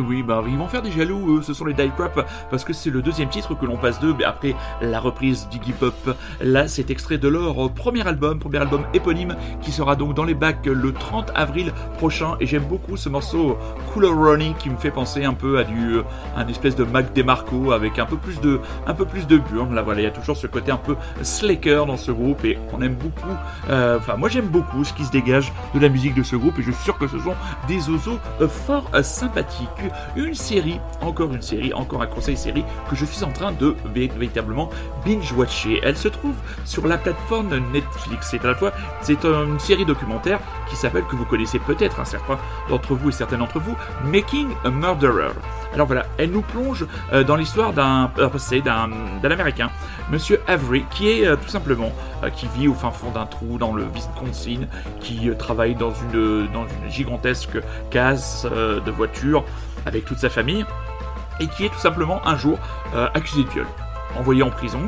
Oui, 0.00 0.22
bah 0.22 0.42
ils 0.46 0.56
vont 0.56 0.68
faire 0.68 0.82
des 0.82 0.90
jaloux, 0.90 1.42
ce 1.42 1.54
sont 1.54 1.64
les 1.64 1.74
Die 1.74 1.90
Crap, 1.96 2.26
parce 2.50 2.64
que 2.64 2.72
c'est 2.72 2.90
le 2.90 3.02
deuxième 3.02 3.28
titre 3.28 3.54
que 3.54 3.66
l'on 3.66 3.76
passe 3.76 4.00
d'eux, 4.00 4.14
après 4.26 4.54
la 4.80 5.00
reprise 5.00 5.48
d'Iggy 5.50 5.72
Pop. 5.72 6.16
Là, 6.40 6.68
c'est 6.68 6.90
extrait 6.90 7.18
de 7.18 7.28
leur 7.28 7.70
premier 7.72 8.06
album, 8.06 8.38
premier 8.38 8.58
album 8.58 8.82
éponyme, 8.94 9.36
qui 9.62 9.72
sera 9.72 9.96
donc 9.96 10.14
dans 10.14 10.24
les 10.24 10.34
bacs 10.34 10.66
le 10.66 10.92
30 10.92 11.32
avril 11.34 11.72
prochain, 11.98 12.36
et 12.40 12.46
j'aime 12.46 12.64
beaucoup 12.64 12.96
ce 12.96 13.08
morceau 13.08 13.58
Cooler 13.92 14.08
Ronnie 14.08 14.54
qui 14.58 14.70
me 14.70 14.76
fait 14.76 14.90
penser 14.90 15.24
un 15.24 15.34
peu 15.34 15.58
à 15.58 15.64
du, 15.64 15.98
un 16.36 16.48
espèce 16.48 16.76
de 16.76 16.84
Mac 16.84 17.12
DeMarco 17.12 17.72
avec 17.72 17.98
un 17.98 18.06
peu 18.06 18.16
plus 18.16 18.40
de, 18.40 18.60
un 18.86 18.94
peu 18.94 19.04
plus 19.04 19.26
de 19.26 19.38
burn. 19.38 19.74
Là, 19.74 19.82
voilà, 19.82 20.00
il 20.00 20.04
y 20.04 20.06
a 20.06 20.10
toujours 20.10 20.36
ce 20.36 20.46
côté 20.46 20.72
un 20.72 20.76
peu 20.76 20.96
slacker 21.22 21.86
dans 21.86 21.96
ce 21.96 22.12
groupe, 22.12 22.44
et 22.44 22.58
on 22.72 22.82
aime 22.82 22.94
beaucoup, 22.94 23.36
euh, 23.68 23.98
enfin, 23.98 24.16
moi 24.16 24.28
j'aime 24.28 24.48
beaucoup 24.48 24.84
ce 24.84 24.92
qui 24.92 25.04
se 25.04 25.10
dégage 25.10 25.52
de 25.74 25.80
la 25.80 25.88
musique 25.88 26.14
de 26.14 26.22
ce 26.22 26.36
groupe, 26.36 26.58
et 26.58 26.62
je 26.62 26.70
suis 26.70 26.84
sûr 26.84 26.98
que 26.98 27.06
ce 27.06 27.18
sont 27.18 27.34
des 27.68 27.88
oiseaux 27.88 28.18
euh, 28.40 28.48
fort 28.48 28.88
sympathiques 29.02 29.68
une 30.16 30.34
série, 30.34 30.80
encore 31.00 31.32
une 31.32 31.42
série, 31.42 31.72
encore 31.72 32.02
un 32.02 32.06
conseil 32.06 32.36
série 32.36 32.64
que 32.88 32.96
je 32.96 33.04
suis 33.04 33.24
en 33.24 33.30
train 33.30 33.52
de 33.52 33.74
véritablement 33.94 34.70
binge-watcher. 35.04 35.80
Elle 35.82 35.96
se 35.96 36.08
trouve 36.08 36.34
sur 36.64 36.86
la 36.86 36.98
plateforme 36.98 37.58
Netflix. 37.72 38.28
C'est 38.30 38.44
à 38.44 38.48
la 38.48 38.54
fois, 38.54 38.72
c'est 39.02 39.24
une 39.24 39.58
série 39.58 39.84
documentaire 39.84 40.40
qui 40.68 40.76
s'appelle, 40.76 41.04
que 41.04 41.16
vous 41.16 41.24
connaissez 41.24 41.58
peut-être, 41.58 42.00
un 42.00 42.04
certain 42.04 42.38
d'entre 42.68 42.94
vous 42.94 43.08
et 43.08 43.12
certains 43.12 43.38
d'entre 43.38 43.58
vous, 43.58 43.76
Making 44.04 44.48
a 44.64 44.70
Murderer. 44.70 45.32
Alors 45.74 45.86
voilà, 45.86 46.06
elle 46.18 46.30
nous 46.30 46.42
plonge 46.42 46.86
euh, 47.12 47.22
dans 47.22 47.36
l'histoire 47.36 47.72
d'un 47.72 48.10
euh, 48.18 48.28
d'un 49.20 49.30
américain, 49.30 49.70
Monsieur 50.10 50.40
Avery, 50.48 50.84
qui 50.90 51.08
est 51.08 51.26
euh, 51.26 51.36
tout 51.36 51.48
simplement 51.48 51.92
qui 52.36 52.46
vit 52.54 52.68
au 52.68 52.74
fin 52.74 52.90
fond 52.90 53.10
d'un 53.12 53.24
trou 53.24 53.56
dans 53.56 53.72
le 53.72 53.84
Wisconsin, 53.94 54.66
qui 55.00 55.30
travaille 55.38 55.74
dans 55.74 55.90
une 55.90 56.48
dans 56.52 56.66
une 56.66 56.90
gigantesque 56.90 57.58
case 57.90 58.46
de 58.52 58.90
voiture 58.90 59.42
avec 59.86 60.04
toute 60.04 60.18
sa 60.18 60.30
famille, 60.30 60.64
et 61.40 61.46
qui 61.46 61.64
est 61.64 61.70
tout 61.70 61.78
simplement 61.78 62.26
un 62.26 62.36
jour 62.36 62.58
euh, 62.94 63.08
accusé 63.14 63.44
de 63.44 63.48
viol, 63.48 63.66
envoyé 64.16 64.42
en 64.42 64.50
prison, 64.50 64.82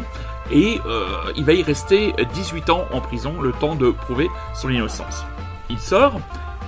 et 0.51 0.81
euh, 0.87 1.07
il 1.37 1.45
va 1.45 1.53
y 1.53 1.63
rester 1.63 2.15
18 2.35 2.71
ans 2.71 2.85
en 2.93 3.01
prison, 3.01 3.41
le 3.41 3.53
temps 3.53 3.75
de 3.75 3.91
prouver 3.91 4.29
son 4.55 4.69
innocence. 4.69 5.25
Il 5.71 5.79
sort, 5.79 6.21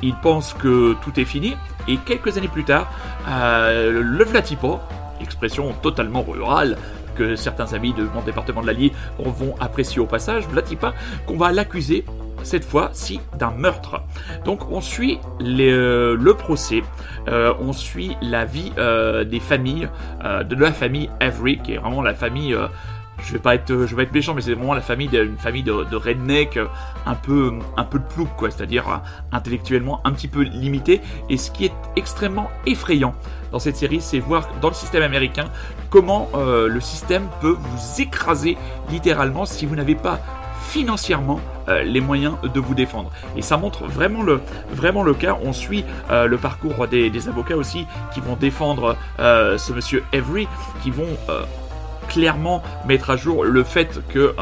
il 0.03 0.15
pense 0.17 0.55
que 0.55 0.95
tout 1.03 1.19
est 1.21 1.25
fini, 1.25 1.57
et 1.87 1.99
quelques 1.99 2.39
années 2.39 2.49
plus 2.49 2.65
tard, 2.65 2.91
euh, 3.29 4.01
le 4.03 4.25
Vlatipo, 4.25 4.81
expression 5.21 5.73
totalement 5.83 6.23
rurale, 6.23 6.77
que 7.15 7.37
certains 7.37 7.73
amis 7.75 7.93
de 7.93 8.05
mon 8.15 8.23
département 8.23 8.61
de 8.61 8.67
l'Allier 8.67 8.93
vont 9.19 9.55
apprécier 9.61 10.01
au 10.01 10.07
passage, 10.07 10.47
Vlatipa, 10.49 10.95
qu'on 11.27 11.37
va 11.37 11.53
l'accuser 11.53 12.05
cette 12.45 12.65
fois-ci 12.65 13.21
d'un 13.39 13.51
meurtre. 13.51 14.03
Donc 14.45 14.71
on 14.71 14.81
suit 14.81 15.19
euh, 15.43 16.17
le 16.19 16.35
procès, 16.35 16.83
euh, 17.29 17.55
on 17.61 17.73
suit 17.73 18.17
la 18.23 18.45
vie 18.45 18.73
euh, 18.79 19.25
des 19.25 19.41
familles, 19.41 19.89
de 20.23 20.55
la 20.55 20.73
famille 20.73 21.11
Avery, 21.21 21.59
qui 21.59 21.75
est 21.75 21.79
vraiment 21.79 22.03
la 22.03 22.15
famille 22.15 22.57
je 23.25 23.33
vais 23.33 23.39
pas 23.39 23.55
être 23.55 23.87
je 23.87 23.95
vais 23.95 24.03
être 24.03 24.13
méchant 24.13 24.35
mais 24.35 24.41
c'est 24.41 24.55
vraiment 24.55 24.75
la 24.75 24.81
famille 24.81 25.07
d'une 25.07 25.39
famille 25.39 25.63
de, 25.63 25.73
redneck 25.95 26.59
un 27.07 27.15
peu 27.15 27.53
un 27.77 27.85
peu 27.85 28.01
de 28.01 28.05
plouc 28.05 28.29
quoi 28.37 28.51
c'est-à-dire 28.51 29.03
intellectuellement 29.31 30.01
un 30.05 30.13
petit 30.13 30.27
peu 30.27 30.43
limité 30.43 31.01
et 31.31 31.37
ce 31.37 31.53
qui 31.53 31.67
est 31.67 31.73
extrêmement 31.95 32.51
effrayant 32.67 33.15
dans 33.53 33.61
cette 33.61 33.77
série 33.77 34.01
c'est 34.01 34.19
voir 34.19 34.49
dans 34.61 34.69
le 34.69 34.75
système 34.75 35.03
américain 35.03 35.45
comment 35.91 36.29
le 36.35 36.81
système 36.81 37.29
peut 37.41 37.57
vous 37.59 38.03
écraser 38.03 38.59
littéralement 38.91 39.47
si 39.47 39.65
vous 39.65 39.77
n'avez 39.77 39.95
pas 39.95 40.19
financièrement 40.75 41.41
euh, 41.69 41.85
les 41.85 42.01
moyens 42.01 42.35
de 42.43 42.59
vous 42.59 42.75
défendre. 42.75 43.13
Et 43.37 43.43
ça 43.43 43.57
montre 43.57 43.85
vraiment 43.85 44.25
le, 44.25 45.15
cas. 45.15 45.39
On 45.45 45.53
suit 45.53 45.85
euh, 46.11 46.27
le 46.27 46.37
parcours 46.37 46.89
des, 46.89 47.29
avocats 47.29 47.57
aussi 47.57 47.87
qui 48.13 48.21
vont 48.21 48.35
défendre 48.35 48.97
euh, 49.21 49.57
ce 49.57 49.73
monsieur 49.73 50.03
Avery, 50.13 50.49
qui 50.83 50.91
vont 50.91 51.17
clairement 52.09 52.61
mettre 52.87 53.11
à 53.11 53.17
jour 53.17 53.45
le 53.45 53.63
fait 53.63 54.01
que 54.09 54.35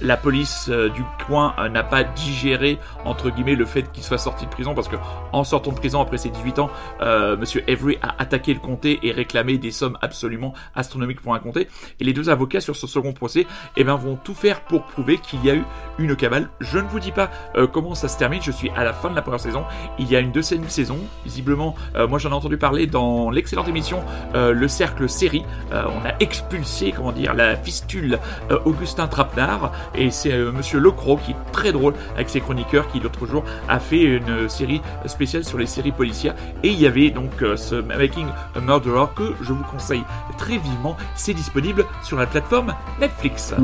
la 0.00 0.16
police 0.16 0.68
euh, 0.68 0.88
du 0.90 1.02
coin 1.26 1.54
euh, 1.58 1.68
n'a 1.68 1.82
pas 1.82 2.04
digéré 2.04 2.78
entre 3.04 3.30
guillemets 3.30 3.54
le 3.54 3.64
fait 3.64 3.90
qu'il 3.92 4.02
soit 4.02 4.18
sorti 4.18 4.44
de 4.44 4.50
prison 4.50 4.74
parce 4.74 4.88
que 4.88 4.96
en 5.32 5.44
sortant 5.44 5.72
de 5.72 5.76
prison 5.76 6.00
après 6.00 6.18
ses 6.18 6.30
18 6.30 6.58
ans, 6.58 6.70
euh, 7.00 7.36
Monsieur 7.36 7.64
Avery 7.68 7.98
a 8.02 8.14
attaqué 8.18 8.52
le 8.52 8.60
comté 8.60 8.98
et 9.02 9.12
réclamé 9.12 9.58
des 9.58 9.70
sommes 9.70 9.98
absolument 10.02 10.54
astronomiques 10.74 11.20
pour 11.20 11.34
un 11.34 11.38
comté. 11.38 11.68
Et 12.00 12.04
les 12.04 12.12
deux 12.12 12.30
avocats 12.30 12.60
sur 12.60 12.76
ce 12.76 12.86
second 12.86 13.12
procès, 13.12 13.46
eh 13.76 13.84
ben, 13.84 13.94
vont 13.96 14.16
tout 14.16 14.34
faire 14.34 14.62
pour 14.62 14.84
prouver 14.84 15.18
qu'il 15.18 15.44
y 15.44 15.50
a 15.50 15.54
eu 15.54 15.64
une 15.98 16.16
cabale. 16.16 16.48
Je 16.60 16.78
ne 16.78 16.84
vous 16.84 17.00
dis 17.00 17.12
pas 17.12 17.30
comment 17.72 17.94
ça 17.94 18.08
se 18.08 18.18
termine. 18.18 18.42
Je 18.42 18.50
suis 18.50 18.70
à 18.70 18.84
la 18.84 18.92
fin 18.92 19.10
de 19.10 19.14
la 19.14 19.22
première 19.22 19.40
saison. 19.40 19.64
Il 19.98 20.10
y 20.10 20.16
a 20.16 20.20
une 20.20 20.32
deuxième 20.32 20.68
saison. 20.68 20.98
Visiblement, 21.24 21.74
moi 22.08 22.18
j'en 22.18 22.30
ai 22.30 22.34
entendu 22.34 22.56
parler 22.56 22.86
dans 22.86 23.30
l'excellente 23.30 23.68
émission 23.68 24.02
Le 24.34 24.68
Cercle 24.68 25.08
Série. 25.08 25.44
on 25.72 26.06
a 26.06 26.14
expulsé, 26.20 26.92
comment 26.92 27.12
dire, 27.12 27.34
la 27.34 27.56
fistule 27.56 28.18
Augustin 28.64 29.06
Trapenard. 29.08 29.72
Et 29.94 30.10
c'est 30.10 30.32
euh, 30.32 30.52
Monsieur 30.52 30.78
Lecro 30.78 31.16
qui 31.16 31.32
est 31.32 31.52
très 31.52 31.72
drôle 31.72 31.94
avec 32.14 32.28
ses 32.28 32.40
chroniqueurs 32.40 32.88
qui 32.88 33.00
l'autre 33.00 33.26
jour 33.26 33.44
a 33.68 33.78
fait 33.78 34.02
une 34.02 34.48
série 34.48 34.80
spéciale 35.06 35.44
sur 35.44 35.58
les 35.58 35.66
séries 35.66 35.92
policières. 35.92 36.34
Et 36.62 36.68
il 36.68 36.80
y 36.80 36.86
avait 36.86 37.10
donc 37.10 37.42
euh, 37.42 37.56
ce 37.56 37.76
Making 37.76 38.26
a 38.54 38.60
Murderer 38.60 39.06
que 39.14 39.34
je 39.42 39.52
vous 39.52 39.64
conseille 39.64 40.02
très 40.38 40.58
vivement. 40.58 40.96
C'est 41.14 41.34
disponible 41.34 41.84
sur 42.02 42.18
la 42.18 42.26
plateforme 42.26 42.74
Netflix. 43.00 43.54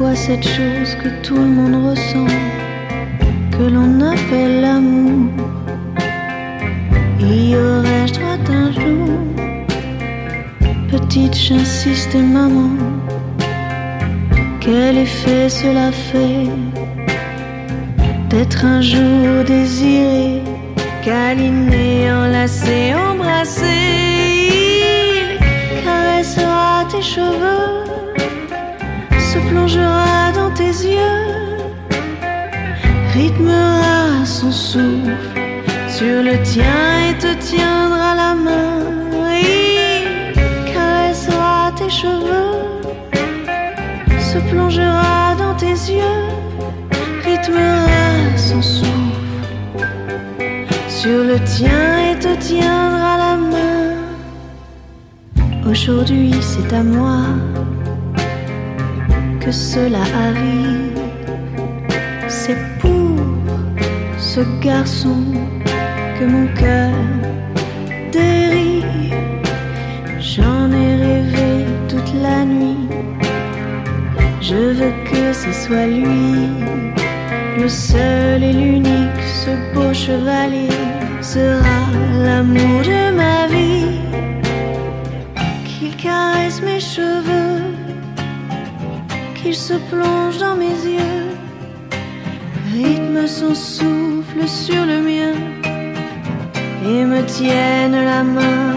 Quoi 0.00 0.14
cette 0.14 0.48
chose 0.56 0.94
que 1.02 1.10
tout 1.22 1.36
le 1.36 1.50
monde 1.58 1.90
ressent, 1.90 2.34
que 3.52 3.64
l'on 3.74 4.00
appelle 4.00 4.62
l'amour? 4.62 5.28
Y 7.20 7.54
aurais-je 7.54 8.14
droit 8.14 8.44
un 8.48 8.72
jour 8.72 9.18
Petite, 10.90 11.36
j'insiste 11.36 12.14
maman, 12.14 12.70
quel 14.62 14.96
effet 15.06 15.50
cela 15.50 15.92
fait 15.92 16.48
d'être 18.30 18.64
un 18.64 18.80
jour 18.80 19.44
désiré, 19.46 20.42
câliné, 21.04 22.10
enlacé, 22.10 22.94
embrassé? 22.94 24.00
Tes 26.90 27.02
cheveux, 27.02 27.79
plongera 29.70 30.32
dans 30.32 30.50
tes 30.50 30.64
yeux, 30.64 31.26
rythmera 33.14 34.24
son 34.24 34.50
souffle 34.50 35.14
sur 35.88 36.22
le 36.22 36.42
tien 36.42 37.08
et 37.08 37.18
te 37.18 37.34
tiendra 37.34 38.14
la 38.16 38.34
main. 38.34 38.80
Caressera 40.72 41.72
tes 41.76 41.88
cheveux, 41.88 42.82
se 44.18 44.38
plongera 44.50 45.36
dans 45.38 45.54
tes 45.54 45.76
yeux, 45.92 46.20
rythmera 47.24 48.36
son 48.36 48.62
souffle 48.62 48.90
sur 50.88 51.24
le 51.24 51.38
tien 51.44 52.10
et 52.10 52.18
te 52.18 52.34
tiendra 52.36 53.16
la 53.18 53.36
main. 53.36 53.94
Aujourd'hui 55.70 56.34
c'est 56.40 56.72
à 56.74 56.82
moi 56.82 57.20
que 59.40 59.50
cela 59.50 60.02
arrive. 60.26 61.00
C'est 62.28 62.60
pour 62.80 63.16
ce 64.18 64.40
garçon 64.60 65.22
que 66.18 66.24
mon 66.24 66.46
cœur 66.54 66.92
dérive. 68.12 69.14
J'en 70.20 70.70
ai 70.70 70.90
rêvé 71.06 71.50
toute 71.88 72.12
la 72.22 72.44
nuit. 72.44 72.88
Je 74.40 74.60
veux 74.78 74.94
que 75.10 75.32
ce 75.32 75.52
soit 75.52 75.86
lui, 75.86 76.48
le 77.58 77.68
seul 77.68 78.42
et 78.42 78.52
l'unique, 78.52 79.22
ce 79.44 79.52
beau 79.74 79.92
chevalier 79.92 80.68
sera 81.20 81.80
l'amour 82.24 82.80
de 82.82 83.14
ma 83.20 83.46
vie 83.46 83.59
il 89.50 89.56
se 89.56 89.74
plonge 89.90 90.38
dans 90.38 90.54
mes 90.54 90.78
yeux, 90.96 91.26
rythme 92.72 93.26
son 93.26 93.52
souffle 93.52 94.46
sur 94.46 94.86
le 94.86 94.98
mien 95.10 95.34
et 96.86 97.04
me 97.04 97.20
tienne 97.24 97.98
la 98.12 98.22
main, 98.22 98.76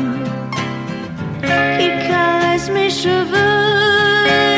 qu'il 1.77 1.95
caresse 2.09 2.71
mes 2.71 2.89
cheveux 2.89 3.69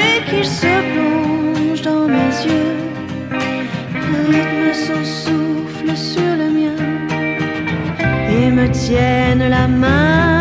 et 0.08 0.18
qu'il 0.30 0.46
se 0.46 0.74
plonge 0.94 1.82
dans 1.82 2.08
mes 2.08 2.34
yeux, 2.48 2.76
rythme 4.32 4.68
son 4.88 5.04
souffle 5.04 5.98
sur 5.98 6.32
le 6.42 6.48
mien 6.58 6.82
et 8.30 8.52
me 8.52 8.70
tienne 8.72 9.50
la 9.50 9.68
main. 9.68 10.35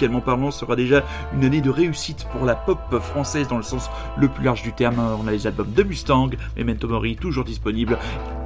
Musicalement 0.00 0.22
parlant, 0.22 0.50
sera 0.50 0.76
déjà 0.76 1.04
une 1.34 1.44
année 1.44 1.60
de 1.60 1.68
réussite 1.68 2.26
pour 2.32 2.46
la 2.46 2.54
pop 2.54 2.78
française 3.00 3.48
dans 3.48 3.58
le 3.58 3.62
sens 3.62 3.90
le 4.16 4.28
plus 4.28 4.44
large 4.44 4.62
du 4.62 4.72
terme. 4.72 4.96
On 4.98 5.26
a 5.28 5.30
les 5.30 5.46
albums 5.46 5.72
de 5.72 5.82
Mustang, 5.82 6.30
Memento 6.56 6.88
Mori, 6.88 7.16
toujours 7.16 7.44
disponible. 7.44 7.98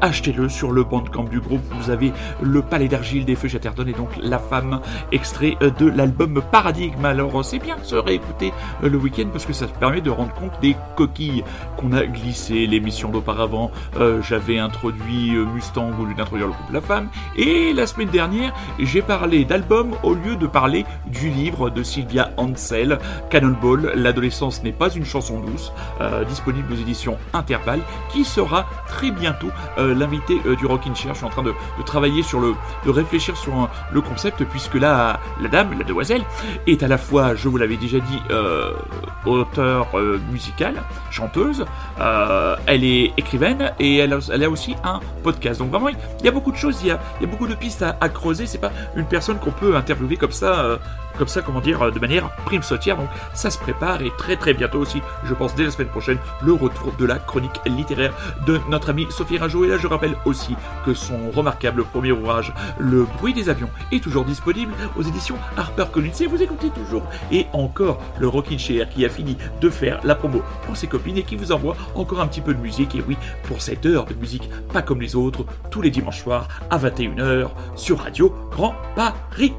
Achetez-le 0.05 0.51
sur 0.51 0.71
le 0.71 0.85
bandcamp 0.85 1.25
du 1.25 1.41
groupe. 1.41 1.63
Vous 1.81 1.89
avez 1.89 2.13
le 2.43 2.61
Palais 2.61 2.89
d'Argile 2.89 3.25
des 3.25 3.37
Feux 3.37 3.49
Chatterton 3.49 3.89
et 3.89 3.95
donc 3.95 4.11
La 4.21 4.39
Femme, 4.39 4.83
extrait 5.13 5.57
de 5.79 5.87
l'album 5.87 6.43
Paradigme. 6.53 7.07
Alors 7.07 7.43
c'est 7.43 7.59
bien 7.59 7.79
de 7.79 7.85
se 7.85 7.95
réécouter 7.97 8.53
le 8.83 8.99
week-end 8.99 9.29
parce 9.33 9.47
que 9.47 9.55
ça 9.55 9.67
permet 9.67 10.03
de 10.03 10.11
rendre 10.11 10.35
compte 10.35 10.61
des 10.61 10.77
coquilles 10.95 11.43
qu'on 11.79 11.93
a 11.93 12.05
glissées. 12.05 12.67
L'émission 12.67 13.09
d'auparavant, 13.09 13.71
euh, 13.97 14.21
j'avais 14.21 14.59
introduit 14.59 15.35
euh, 15.37 15.47
Mustang 15.47 15.93
au 15.99 16.05
lieu 16.05 16.13
d'introduire 16.13 16.49
le 16.49 16.53
groupe 16.53 16.71
La 16.71 16.83
Femme. 16.83 17.09
Et 17.39 17.73
la 17.73 17.87
semaine 17.87 18.11
dernière, 18.11 18.53
j'ai 18.79 19.01
parlé 19.01 19.47
d'album 19.47 19.93
au 20.03 20.13
lieu 20.13 20.37
de 20.37 20.47
parler 20.47 20.85
du 21.07 21.31
livre 21.31 21.71
de 21.71 21.83
Sylvia 21.83 22.31
Ansel, 22.37 22.99
Cannonball, 23.31 23.93
L'adolescence 23.95 24.63
n'est 24.63 24.73
pas 24.73 24.91
une 24.91 25.07
chanson 25.07 25.41
douce, 25.41 25.73
euh, 26.03 26.25
disponible 26.25 26.71
aux 26.75 26.77
éditions 26.77 27.17
Intervalle, 27.33 27.81
qui 28.11 28.25
sera 28.25 28.67
très 28.87 29.11
bientôt 29.11 29.49
euh, 29.79 29.94
l'invité 29.95 30.41
euh, 30.47 30.57
du 30.57 30.67
Rockin' 30.67 30.95
Chair. 30.95 31.15
Je 31.15 31.19
suis 31.19 31.27
en 31.27 31.31
train 31.31 31.43
de, 31.43 31.53
travailler 31.85 32.23
sur 32.23 32.41
le, 32.41 32.55
de 32.85 32.91
réfléchir 32.91 33.37
sur 33.37 33.69
le 33.93 34.01
concept, 34.01 34.45
puisque 34.45 34.75
là, 34.75 35.21
la 35.41 35.49
dame, 35.49 35.79
la 35.79 35.85
demoiselle, 35.85 36.23
est 36.67 36.83
à 36.83 36.89
la 36.89 36.99
fois, 36.99 37.35
je 37.35 37.49
vous 37.49 37.57
l'avais 37.57 37.77
déjà 37.77 37.99
dit, 37.99 38.21
euh, 38.31 38.73
auteur 39.27 39.89
euh, 39.95 40.19
musicale, 40.31 40.83
chanteuse, 41.11 41.65
elle 42.67 42.85
est 42.85 43.13
écrivaine 43.17 43.73
et 43.79 43.99
elle 43.99 44.13
a, 44.13 44.51
aussi 44.51 44.77
un 44.85 45.01
podcast. 45.23 45.61
Donc 45.61 45.71
vraiment, 45.71 45.89
il 45.89 46.25
y 46.25 46.29
a 46.29 46.33
beaucoup 46.33 46.53
de 46.53 46.57
choses, 46.57 46.79
il 46.83 46.89
y 46.89 46.91
a, 46.91 47.01
beaucoup 47.23 47.47
de 47.47 47.55
pistes 47.55 47.83
à, 47.83 47.97
à 48.01 48.09
creuser. 48.09 48.47
C'est 48.47 48.59
pas 48.59 48.73
une 48.97 49.07
personne 49.07 49.39
qu'on 49.39 49.53
peut 49.53 49.77
interviewer 49.77 50.17
comme 50.17 50.33
ça, 50.33 50.79
comme 51.19 51.29
ça, 51.29 51.43
comment 51.43 51.61
dire, 51.61 51.83
euh, 51.83 51.91
de 51.91 51.99
manière 51.99 52.31
prime 52.45 52.63
sautière. 52.63 52.97
Donc 52.97 53.09
ça 53.35 53.51
se 53.51 53.59
prépare 53.59 54.03
et 54.03 54.13
très 54.17 54.37
très 54.37 54.55
bientôt 54.55 54.79
aussi, 54.79 55.01
je 55.25 55.35
pense 55.35 55.55
dès 55.55 55.65
la 55.65 55.71
semaine 55.71 55.89
prochaine, 55.89 56.19
le 56.43 56.53
retour 56.53 56.93
de 56.99 57.05
la 57.05 57.19
chronique 57.19 57.61
littéraire 57.67 58.13
de 58.47 58.61
notre 58.69 58.91
amie 58.91 59.07
Sophie 59.11 59.39
Rajo. 59.39 59.65
Et 59.65 59.69
là, 59.69 59.79
je 59.79 59.87
rappelle 59.87 60.17
aussi 60.25 60.57
que 60.85 60.95
son 60.95 61.31
remarquable 61.35 61.85
premier 61.85 62.13
ouvrage, 62.13 62.53
Le 62.79 63.05
bruit 63.19 63.35
des 63.35 63.49
avions, 63.49 63.71
est 63.93 64.03
toujours 64.03 64.25
disponible 64.25 64.73
aux 64.97 65.03
éditions 65.03 65.37
HarperCollins. 65.57 66.21
Et 66.21 66.27
vous 66.27 66.43
écoutez 66.43 66.71
toujours 66.71 67.05
et 67.31 67.47
encore 67.53 68.01
le 68.19 68.29
Rockin' 68.29 68.59
Chair 68.59 68.89
qui 68.89 69.05
a 69.05 69.09
fini 69.09 69.37
de 69.61 69.71
faire 69.71 70.01
la 70.05 70.15
promo 70.15 70.43
pour 70.67 70.77
ses 70.77 70.87
copines 70.87 71.19
et 71.19 71.23
qui 71.23 71.37
vous 71.37 71.53
envoie 71.53 71.77
encore 71.95 72.21
un 72.21 72.27
petit 72.27 72.41
peu 72.41 72.55
de 72.55 72.61
musique. 72.61 72.95
Et 72.95 73.05
oui, 73.07 73.17
pour 73.45 73.61
cette 73.61 73.87
heure 73.87 74.05
de 74.05 74.15
musique 74.15 74.51
pas 74.73 74.83
comme 74.83 75.01
les 75.01 75.17
autres, 75.17 75.45
tous 75.71 75.83
les 75.83 75.91
dimanches 75.91 76.23
soirs 76.23 76.49
à 76.71 76.79
21h 76.79 77.51
sur 77.77 78.01
Radio 78.01 78.35
Grand 78.51 78.75
Paris. 78.95 79.53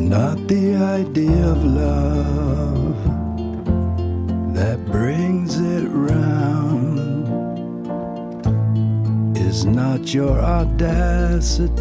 Not 0.00 0.46
the 0.46 0.76
idea 0.76 1.46
of 1.48 1.64
love 1.64 3.04
that 4.54 4.78
brings 4.86 5.58
it 5.58 5.88
round. 5.88 6.98
It's 9.36 9.64
not 9.64 10.12
your 10.12 10.38
audacity 10.38 11.78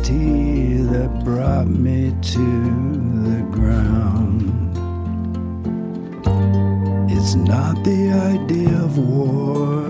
that 0.77 1.23
brought 1.23 1.67
me 1.67 2.15
to 2.33 2.63
the 3.29 3.43
ground. 3.51 4.77
It's 7.11 7.35
not 7.35 7.83
the 7.83 8.11
idea 8.11 8.77
of 8.83 8.97
war 8.97 9.81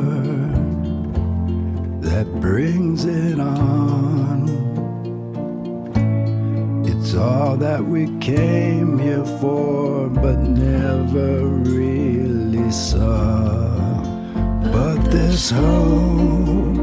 that 2.02 2.28
brings 2.42 3.06
it 3.06 3.40
on. 3.40 4.57
All 7.18 7.58
that 7.58 7.84
we 7.84 8.06
came 8.20 9.00
here 9.00 9.26
for, 9.40 10.08
but 10.08 10.38
never 10.38 11.48
really 11.48 12.72
saw. 12.72 13.74
But 14.62 14.98
this 15.10 15.50
hope 15.50 16.78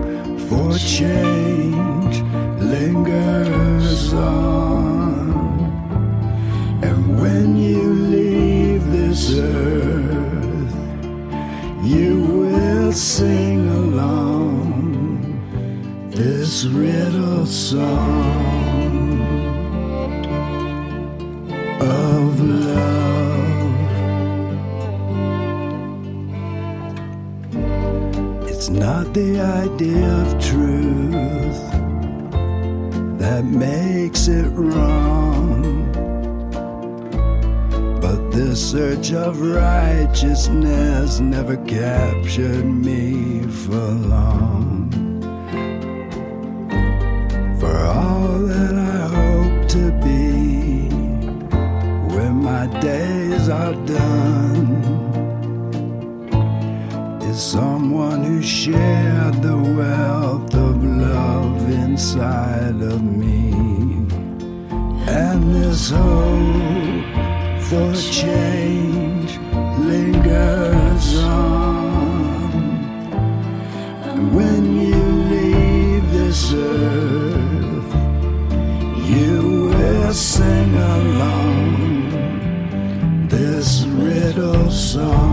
for 0.48 0.76
change 0.76 2.20
lingers 2.60 4.12
on. 4.12 5.30
And 6.82 7.20
when 7.20 7.56
you 7.56 7.92
leave 7.92 8.90
this 8.90 9.38
earth, 9.38 10.74
you 11.84 12.22
will 12.22 12.92
sing 12.92 13.68
along 13.68 15.30
this 16.10 16.64
riddle 16.64 17.46
song 17.46 18.43
not 28.84 29.14
the 29.14 29.40
idea 29.40 30.06
of 30.22 30.28
truth 30.44 31.62
that 33.18 33.42
makes 33.42 34.28
it 34.28 34.50
wrong, 34.50 35.62
but 37.98 38.20
the 38.30 38.54
search 38.54 39.10
of 39.12 39.40
righteousness 39.40 41.18
never 41.18 41.56
captured 41.64 42.66
me 42.66 43.40
for 43.62 43.86
long. 44.12 44.90
For 47.60 47.76
all 47.86 48.38
that 48.52 48.74
I 48.96 49.00
hope 49.18 49.68
to 49.76 49.84
be 50.04 50.90
when 52.14 52.34
my 52.50 52.66
days 52.82 53.48
are 53.48 53.76
done 53.86 54.83
is 57.34 57.42
someone 57.42 58.22
who 58.22 58.40
shared 58.40 59.34
the 59.42 59.56
wealth 59.56 60.54
of 60.54 60.84
love 60.84 61.68
inside 61.70 62.80
of 62.80 63.02
me. 63.02 63.50
And 65.08 65.42
this 65.54 65.90
hope 65.90 67.04
for 67.68 67.92
change 68.22 69.30
lingers 69.90 71.06
on. 71.24 72.52
And 74.08 74.20
when 74.36 74.62
you 74.90 75.04
leave 75.34 76.04
this 76.12 76.52
earth, 76.52 77.92
you 79.12 79.36
will 79.70 80.12
sing 80.12 80.74
along 80.96 81.64
this 83.28 83.84
riddle 83.86 84.70
song 84.70 85.23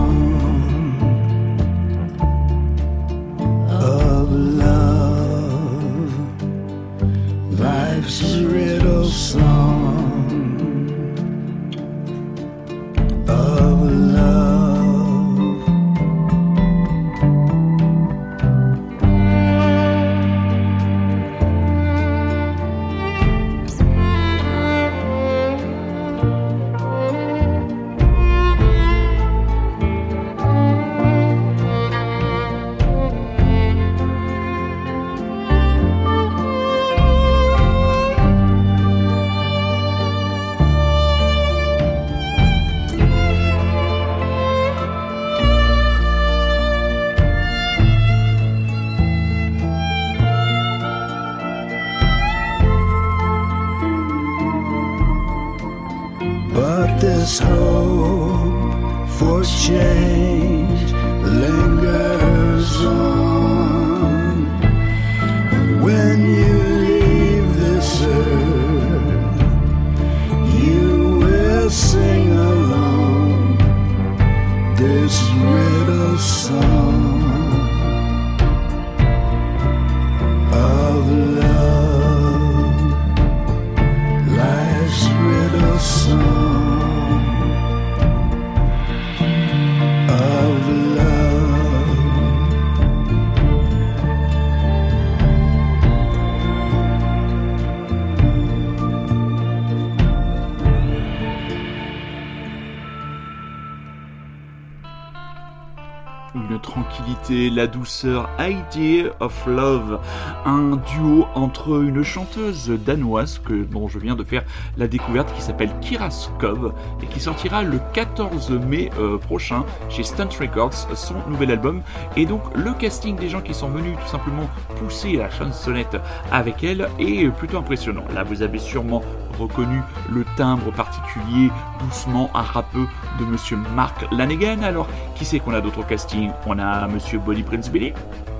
la 107.32 107.66
douceur, 107.66 108.28
Idea 108.38 109.10
of 109.20 109.46
Love, 109.46 110.00
un 110.44 110.76
duo 110.76 111.26
entre 111.34 111.82
une 111.82 112.02
chanteuse 112.02 112.68
danoise 112.68 113.40
dont 113.70 113.88
je 113.88 113.98
viens 113.98 114.14
de 114.14 114.24
faire 114.24 114.44
la 114.76 114.86
découverte 114.86 115.32
qui 115.34 115.42
s'appelle 115.42 115.70
Kira 115.80 116.10
Skov 116.10 116.72
et 117.02 117.06
qui 117.06 117.20
sortira 117.20 117.62
le 117.62 117.78
14 117.94 118.50
mai 118.50 118.90
euh, 118.98 119.18
prochain 119.18 119.64
chez 119.88 120.02
Stunt 120.02 120.28
Records 120.40 120.74
son 120.94 121.14
nouvel 121.28 121.50
album 121.50 121.82
et 122.16 122.26
donc 122.26 122.42
le 122.54 122.72
casting 122.72 123.16
des 123.16 123.28
gens 123.28 123.40
qui 123.40 123.54
sont 123.54 123.68
venus 123.68 123.96
tout 124.02 124.08
simplement 124.08 124.48
pousser 124.76 125.12
la 125.12 125.30
chansonnette 125.30 125.96
avec 126.30 126.62
elle 126.64 126.88
est 126.98 127.28
plutôt 127.28 127.58
impressionnant. 127.58 128.04
Là 128.14 128.24
vous 128.24 128.42
avez 128.42 128.58
sûrement 128.58 129.02
reconnu 129.42 129.80
le 130.10 130.24
timbre 130.36 130.72
particulier 130.72 131.50
doucement 131.80 132.30
rappeux 132.32 132.86
de 133.18 133.24
monsieur 133.24 133.56
Mark 133.74 134.06
Lanegan. 134.10 134.62
Alors 134.62 134.88
qui 135.14 135.24
c'est 135.24 135.40
qu'on 135.40 135.54
a 135.54 135.60
d'autres 135.60 135.86
castings 135.86 136.30
On 136.46 136.58
a 136.58 136.86
monsieur 136.88 137.18
Bonnie 137.18 137.42
Prince 137.42 137.70
Billy, 137.70 137.92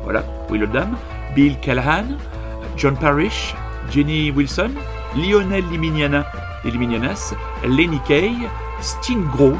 voilà, 0.04 0.24
Will 0.50 0.64
Oldham, 0.64 0.96
Bill 1.34 1.58
Callahan, 1.60 2.04
John 2.76 2.96
Parrish, 2.96 3.54
Jenny 3.90 4.30
Wilson, 4.30 4.70
Lionel 5.16 5.64
Liminiana 5.70 6.24
et 6.64 6.70
Liminianas, 6.70 7.34
Lenny 7.66 8.00
Kay, 8.06 8.32
Steen 8.80 9.24
Groen, 9.24 9.58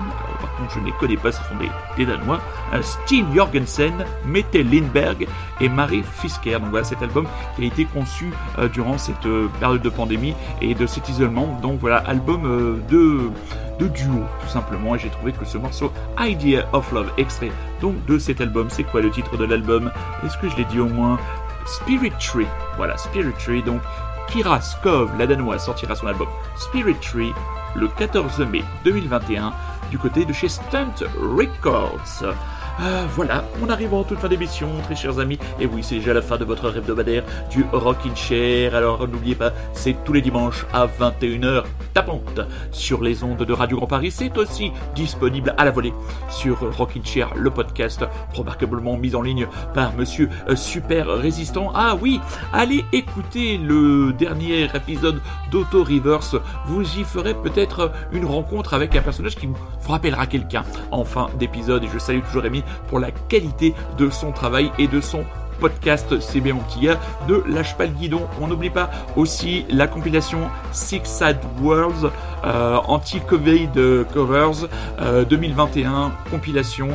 je 0.72 0.80
ne 0.80 0.86
les 0.86 0.92
connais 0.92 1.16
pas, 1.16 1.32
ce 1.32 1.38
sont 1.38 1.54
des, 1.96 2.06
Danois, 2.06 2.40
Steen 2.82 3.26
Jorgensen, 3.34 4.04
Mette 4.26 4.54
Lindberg 4.54 5.26
et 5.60 5.68
Marie 5.68 6.02
Fisker. 6.02 6.58
Donc 6.58 6.70
voilà 6.70 6.84
cet 6.84 7.02
album 7.02 7.26
qui 7.56 7.62
a 7.62 7.66
été 7.66 7.84
conçu 7.84 8.30
euh, 8.58 8.68
durant 8.68 8.98
cette 8.98 9.26
euh, 9.26 9.48
période 9.60 9.82
de 9.82 9.88
pandémie 9.88 10.34
et 10.60 10.74
de 10.74 10.86
cet 10.86 11.08
isolement. 11.08 11.58
Donc 11.62 11.78
voilà, 11.80 11.98
album 11.98 12.44
euh, 12.46 12.76
de, 12.90 13.30
de 13.78 13.88
duo 13.88 14.22
tout 14.40 14.48
simplement. 14.48 14.94
Et 14.94 14.98
j'ai 14.98 15.10
trouvé 15.10 15.32
que 15.32 15.44
ce 15.44 15.58
morceau 15.58 15.92
Idea 16.18 16.66
of 16.72 16.90
Love, 16.92 17.10
extrait 17.18 17.52
donc 17.80 18.04
de 18.06 18.18
cet 18.18 18.40
album, 18.40 18.68
c'est 18.70 18.84
quoi 18.84 19.00
le 19.00 19.10
titre 19.10 19.36
de 19.36 19.44
l'album? 19.44 19.90
Est-ce 20.24 20.38
que 20.38 20.48
je 20.48 20.56
l'ai 20.56 20.64
dit 20.64 20.80
au 20.80 20.88
moins? 20.88 21.18
Spirit 21.66 22.12
Tree. 22.18 22.46
Voilà, 22.76 22.96
Spirit 22.96 23.32
Tree, 23.38 23.62
donc 23.62 23.80
Kira 24.28 24.60
Skov, 24.60 25.10
la 25.18 25.26
danoise, 25.26 25.64
sortira 25.64 25.94
son 25.94 26.06
album 26.06 26.28
Spirit 26.56 26.96
Tree 27.00 27.32
le 27.74 27.88
14 27.88 28.40
mai 28.40 28.62
2021 28.84 29.52
du 29.93 29.99
côté 29.99 30.24
de 30.24 30.32
chez 30.32 30.49
Stunt 30.49 31.05
Records. 31.20 32.34
Ah, 32.78 33.04
voilà, 33.14 33.44
on 33.62 33.68
arrive 33.68 33.92
en 33.92 34.02
toute 34.02 34.18
fin 34.18 34.28
d'émission, 34.28 34.68
très 34.84 34.96
chers 34.96 35.18
amis. 35.18 35.38
Et 35.60 35.66
oui, 35.66 35.82
c'est 35.82 35.96
déjà 35.96 36.14
la 36.14 36.22
fin 36.22 36.38
de 36.38 36.44
votre 36.44 36.74
hebdomadaire 36.76 37.22
du 37.50 37.64
Rockin' 37.70 38.16
Chair. 38.16 38.74
Alors 38.74 39.06
n'oubliez 39.06 39.34
pas, 39.34 39.52
c'est 39.74 39.96
tous 40.04 40.12
les 40.12 40.22
dimanches 40.22 40.64
à 40.72 40.86
21h 40.86 41.64
tapante 41.92 42.40
sur 42.70 43.02
les 43.02 43.22
ondes 43.22 43.44
de 43.44 43.52
Radio 43.52 43.76
Grand 43.76 43.86
Paris. 43.86 44.10
C'est 44.10 44.36
aussi 44.38 44.72
disponible 44.94 45.54
à 45.58 45.64
la 45.64 45.70
volée 45.70 45.92
sur 46.30 46.58
Rockin' 46.76 47.04
Chair, 47.04 47.30
le 47.36 47.50
podcast 47.50 48.04
remarquablement 48.32 48.96
mis 48.96 49.14
en 49.14 49.22
ligne 49.22 49.46
par 49.74 49.94
Monsieur 49.94 50.30
euh, 50.48 50.56
Super 50.56 51.06
Résistant. 51.08 51.70
Ah 51.74 51.96
oui, 52.00 52.20
allez 52.52 52.84
écouter 52.92 53.58
le 53.58 54.12
dernier 54.14 54.64
épisode 54.74 55.20
d'Auto 55.50 55.84
Reverse. 55.84 56.36
Vous 56.66 56.82
y 56.98 57.04
ferez 57.04 57.34
peut-être 57.34 57.92
une 58.12 58.24
rencontre 58.24 58.74
avec 58.74 58.96
un 58.96 59.02
personnage 59.02 59.36
qui 59.36 59.46
vous 59.46 59.56
rappellera 59.86 60.26
quelqu'un 60.26 60.64
en 60.90 61.04
fin 61.04 61.28
d'épisode. 61.38 61.84
Et 61.84 61.88
je 61.92 61.98
salue 61.98 62.20
toujours 62.22 62.42
Rémi 62.42 62.61
pour 62.88 62.98
la 62.98 63.10
qualité 63.10 63.74
de 63.98 64.10
son 64.10 64.32
travail 64.32 64.70
et 64.78 64.86
de 64.86 65.00
son 65.00 65.24
podcast 65.62 66.18
C'est 66.18 66.40
bien 66.40 66.54
mon 66.54 66.60
petit 66.62 66.80
gars 66.80 66.98
ne 67.28 67.36
lâche 67.54 67.76
pas 67.76 67.86
le 67.86 67.92
guidon. 67.92 68.22
On 68.40 68.48
n'oublie 68.48 68.70
pas 68.70 68.90
aussi 69.14 69.64
la 69.70 69.86
compilation 69.86 70.40
Six 70.72 71.02
Sad 71.04 71.38
Worlds 71.60 72.10
euh, 72.45 72.76
anti-Covid 72.86 73.70
covers 74.12 74.68
2021 75.28 75.93
euh, 75.93 76.09
compilation 76.30 76.88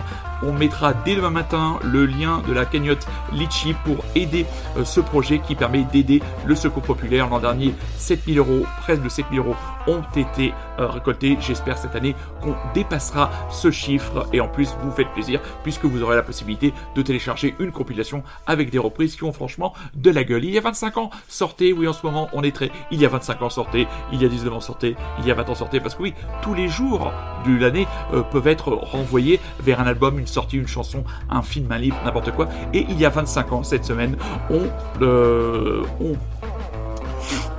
on 0.43 0.51
mettra 0.51 0.93
dès 0.93 1.15
demain 1.15 1.29
matin 1.29 1.79
le 1.83 2.05
lien 2.05 2.41
de 2.47 2.53
la 2.53 2.65
cagnotte 2.65 3.07
Litchi 3.33 3.73
pour 3.85 4.03
aider 4.15 4.45
euh, 4.77 4.85
ce 4.85 4.99
projet 4.99 5.39
qui 5.39 5.55
permet 5.55 5.83
d'aider 5.83 6.21
le 6.45 6.55
secours 6.55 6.83
populaire. 6.83 7.29
L'an 7.29 7.39
dernier, 7.39 7.73
7000 7.97 8.37
euros, 8.39 8.65
presque 8.81 9.03
de 9.03 9.09
7000 9.09 9.39
euros 9.39 9.55
ont 9.87 10.03
été 10.15 10.53
euh, 10.79 10.87
récoltés. 10.87 11.37
J'espère 11.41 11.77
cette 11.77 11.95
année 11.95 12.15
qu'on 12.41 12.55
dépassera 12.73 13.31
ce 13.49 13.71
chiffre 13.71 14.27
et 14.33 14.41
en 14.41 14.47
plus 14.47 14.75
vous 14.81 14.91
faites 14.91 15.09
plaisir 15.09 15.41
puisque 15.63 15.85
vous 15.85 16.03
aurez 16.03 16.15
la 16.15 16.23
possibilité 16.23 16.73
de 16.95 17.01
télécharger 17.01 17.55
une 17.59 17.71
compilation 17.71 18.23
avec 18.45 18.69
des 18.69 18.79
reprises 18.79 19.15
qui 19.15 19.23
ont 19.23 19.33
franchement 19.33 19.73
de 19.95 20.11
la 20.11 20.23
gueule. 20.23 20.45
Il 20.45 20.51
y 20.51 20.57
a 20.57 20.61
25 20.61 20.97
ans, 20.97 21.09
sortez, 21.27 21.73
oui 21.73 21.87
en 21.87 21.93
ce 21.93 22.05
moment 22.05 22.29
on 22.33 22.43
est 22.43 22.55
très... 22.55 22.71
Il 22.91 23.01
y 23.01 23.05
a 23.05 23.09
25 23.09 23.41
ans, 23.41 23.49
sortez, 23.49 23.87
il 24.11 24.21
y 24.21 24.25
a 24.25 24.29
19 24.29 24.53
ans, 24.53 24.61
sortez, 24.61 24.95
il 25.19 25.25
y 25.25 25.31
a 25.31 25.33
20 25.37 25.49
ans, 25.49 25.55
sortez 25.55 25.79
parce 25.79 25.95
que 25.95 26.03
oui, 26.03 26.13
tous 26.41 26.53
les 26.53 26.67
jours 26.67 27.11
de 27.45 27.57
l'année 27.57 27.87
euh, 28.13 28.23
peuvent 28.23 28.47
être 28.47 28.73
renvoyés 28.73 29.39
vers 29.61 29.79
un 29.79 29.87
album, 29.87 30.19
une 30.19 30.27
sortie, 30.27 30.57
une 30.57 30.67
chanson, 30.67 31.03
un 31.29 31.41
film, 31.41 31.71
un 31.71 31.77
livre, 31.77 31.97
n'importe 32.03 32.31
quoi. 32.31 32.47
Et 32.73 32.85
il 32.89 32.99
y 32.99 33.05
a 33.05 33.09
25 33.09 33.51
ans, 33.53 33.63
cette 33.63 33.85
semaine, 33.85 34.17
on, 34.49 34.67
euh, 35.01 35.83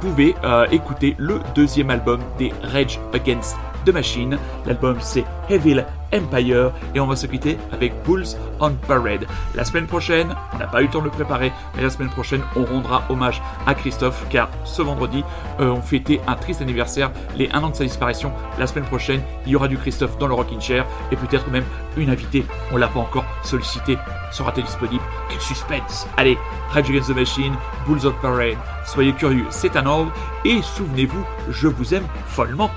pouvait 0.00 0.34
euh, 0.44 0.66
écouter 0.70 1.14
le 1.18 1.40
deuxième 1.54 1.90
album 1.90 2.20
des 2.38 2.52
Rage 2.62 3.00
Against 3.12 3.56
the 3.84 3.90
Machine. 3.90 4.38
L'album 4.66 4.96
c'est 5.00 5.24
Evil 5.48 5.84
Empire 6.12 6.72
et 6.94 7.00
on 7.00 7.06
va 7.06 7.16
se 7.16 7.26
quitter 7.26 7.58
avec 7.72 7.92
Bulls 8.04 8.26
on 8.60 8.72
Parade. 8.72 9.26
La 9.54 9.64
semaine 9.64 9.86
prochaine, 9.86 10.34
on 10.54 10.58
n'a 10.58 10.66
pas 10.66 10.80
eu 10.80 10.86
le 10.86 10.90
temps 10.90 11.00
de 11.00 11.04
le 11.04 11.10
préparer, 11.10 11.52
mais 11.76 11.82
la 11.82 11.90
semaine 11.90 12.08
prochaine, 12.08 12.40
on 12.56 12.64
rendra 12.64 13.04
hommage 13.08 13.42
à 13.66 13.74
Christophe 13.74 14.24
car 14.30 14.48
ce 14.64 14.82
vendredi, 14.82 15.22
euh, 15.60 15.70
on 15.70 15.82
fêtait 15.82 16.20
un 16.26 16.34
triste 16.34 16.62
anniversaire, 16.62 17.10
les 17.36 17.50
1 17.50 17.62
an 17.62 17.70
de 17.70 17.74
sa 17.74 17.84
disparition. 17.84 18.32
La 18.58 18.66
semaine 18.66 18.84
prochaine, 18.84 19.20
il 19.46 19.52
y 19.52 19.56
aura 19.56 19.68
du 19.68 19.76
Christophe 19.76 20.18
dans 20.18 20.28
le 20.28 20.34
Rockin' 20.34 20.60
Chair 20.60 20.86
et 21.12 21.16
peut-être 21.16 21.50
même 21.50 21.64
une 21.96 22.10
invitée. 22.10 22.44
On 22.72 22.76
l'a 22.76 22.88
pas 22.88 23.00
encore 23.00 23.24
sollicité. 23.42 23.98
Sera-t-elle 24.30 24.64
disponible? 24.64 25.02
Quel 25.28 25.40
suspense 25.40 26.06
Allez, 26.16 26.38
Rage 26.70 26.90
Against 26.90 27.08
the 27.08 27.16
Machine, 27.16 27.54
Bulls 27.86 28.06
on 28.06 28.12
Parade. 28.20 28.56
Soyez 28.86 29.12
curieux, 29.12 29.46
c'est 29.50 29.76
un 29.76 29.86
ordre 29.86 30.12
et 30.44 30.60
souvenez-vous, 30.62 31.24
je 31.50 31.68
vous 31.68 31.94
aime 31.94 32.06
follement. 32.26 32.70